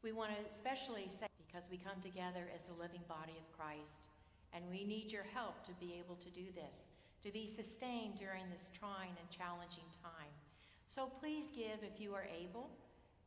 We 0.00 0.16
want 0.16 0.32
to 0.32 0.40
especially 0.48 1.12
say 1.12 1.28
because 1.44 1.68
we 1.68 1.76
come 1.76 2.00
together 2.00 2.48
as 2.56 2.64
the 2.64 2.72
living 2.72 3.04
body 3.04 3.36
of 3.36 3.44
Christ, 3.52 4.08
and 4.56 4.64
we 4.72 4.80
need 4.80 5.12
your 5.12 5.28
help 5.28 5.60
to 5.68 5.76
be 5.76 5.92
able 6.00 6.16
to 6.16 6.32
do 6.32 6.48
this, 6.56 6.88
to 7.20 7.28
be 7.28 7.44
sustained 7.44 8.16
during 8.16 8.48
this 8.48 8.72
trying 8.72 9.12
and 9.12 9.28
challenging 9.28 9.84
time. 10.00 10.32
So 10.88 11.12
please 11.20 11.52
give 11.52 11.84
if 11.84 12.00
you 12.00 12.16
are 12.16 12.32
able, 12.32 12.72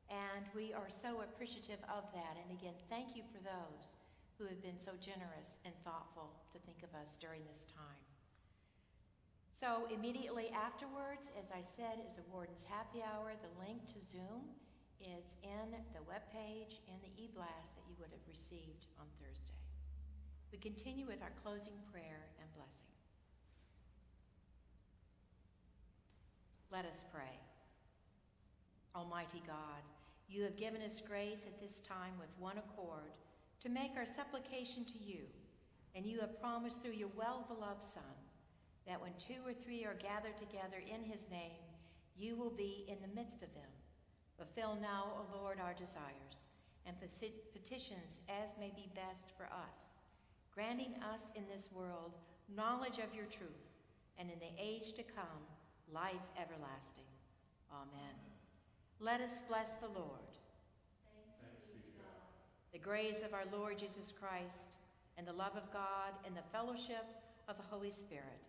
and 0.10 0.50
we 0.58 0.74
are 0.74 0.90
so 0.90 1.22
appreciative 1.22 1.86
of 1.94 2.10
that. 2.18 2.42
And 2.42 2.50
again, 2.50 2.74
thank 2.90 3.14
you 3.14 3.22
for 3.30 3.38
those 3.46 4.02
who 4.42 4.50
have 4.50 4.66
been 4.66 4.82
so 4.82 4.98
generous 4.98 5.62
and 5.62 5.78
thoughtful 5.86 6.34
to 6.50 6.58
think 6.66 6.82
of 6.82 6.90
us 6.98 7.22
during 7.22 7.46
this 7.46 7.70
time. 7.70 8.09
So 9.60 9.92
immediately 9.92 10.56
afterwards, 10.56 11.36
as 11.36 11.52
I 11.52 11.60
said, 11.60 12.00
is 12.08 12.16
a 12.16 12.24
Warden's 12.32 12.64
Happy 12.72 13.04
Hour. 13.04 13.36
The 13.44 13.52
link 13.60 13.84
to 13.92 14.00
Zoom 14.00 14.48
is 15.04 15.36
in 15.44 15.76
the 15.92 16.00
webpage 16.08 16.80
and 16.88 16.96
the 17.04 17.12
e-blast 17.20 17.76
that 17.76 17.84
you 17.92 17.96
would 18.00 18.08
have 18.08 18.24
received 18.24 18.88
on 18.96 19.06
Thursday. 19.20 19.60
We 20.54 20.60
continue 20.60 21.06
with 21.08 21.22
our 21.22 21.36
closing 21.44 21.76
prayer 21.92 22.32
and 22.40 22.48
blessing. 22.56 22.88
Let 26.72 26.86
us 26.86 27.04
pray. 27.12 27.36
Almighty 28.96 29.44
God, 29.46 29.84
you 30.30 30.42
have 30.44 30.56
given 30.56 30.82
us 30.82 31.04
grace 31.06 31.44
at 31.46 31.60
this 31.60 31.82
time 31.82 32.16
with 32.18 32.32
one 32.40 32.60
accord 32.60 33.12
to 33.60 33.68
make 33.68 33.92
our 33.98 34.06
supplication 34.06 34.86
to 34.86 35.04
you, 35.04 35.28
and 35.96 36.06
you 36.06 36.22
have 36.22 36.40
promised 36.40 36.82
through 36.82 36.96
your 36.96 37.12
well-beloved 37.18 37.84
Son 37.84 38.16
that 38.90 39.00
when 39.00 39.14
two 39.20 39.46
or 39.46 39.54
three 39.54 39.86
are 39.86 39.94
gathered 40.02 40.36
together 40.36 40.82
in 40.82 41.04
his 41.04 41.30
name, 41.30 41.62
you 42.18 42.36
will 42.36 42.50
be 42.50 42.86
in 42.90 42.98
the 43.00 43.16
midst 43.16 43.44
of 43.44 43.54
them. 43.54 43.70
Fulfill 44.36 44.78
now, 44.82 45.14
O 45.16 45.38
Lord, 45.38 45.60
our 45.62 45.74
desires 45.74 46.50
and 46.88 46.96
petitions 47.00 48.22
as 48.28 48.58
may 48.60 48.74
be 48.76 48.90
best 48.96 49.30
for 49.38 49.46
us, 49.46 50.02
granting 50.52 50.96
us 51.14 51.22
in 51.36 51.44
this 51.48 51.70
world 51.72 52.18
knowledge 52.56 52.98
of 52.98 53.14
your 53.14 53.26
truth, 53.26 53.70
and 54.18 54.30
in 54.30 54.40
the 54.40 54.52
age 54.60 54.94
to 54.94 55.04
come, 55.04 55.46
life 55.94 56.26
everlasting. 56.36 57.06
Amen. 57.72 58.16
Let 59.00 59.22
us 59.22 59.44
bless 59.48 59.72
the 59.78 59.88
Lord. 59.88 60.34
Thanks. 61.14 61.38
Thanks 61.46 61.68
be 61.72 61.80
to 61.80 61.94
God. 62.02 62.26
The 62.74 62.80
grace 62.80 63.22
of 63.24 63.34
our 63.34 63.46
Lord 63.52 63.78
Jesus 63.78 64.12
Christ, 64.12 64.78
and 65.18 65.28
the 65.28 65.34
love 65.34 65.56
of 65.56 65.72
God, 65.72 66.18
and 66.26 66.36
the 66.36 66.50
fellowship 66.52 67.06
of 67.48 67.58
the 67.58 67.64
Holy 67.70 67.92
Spirit 67.92 68.49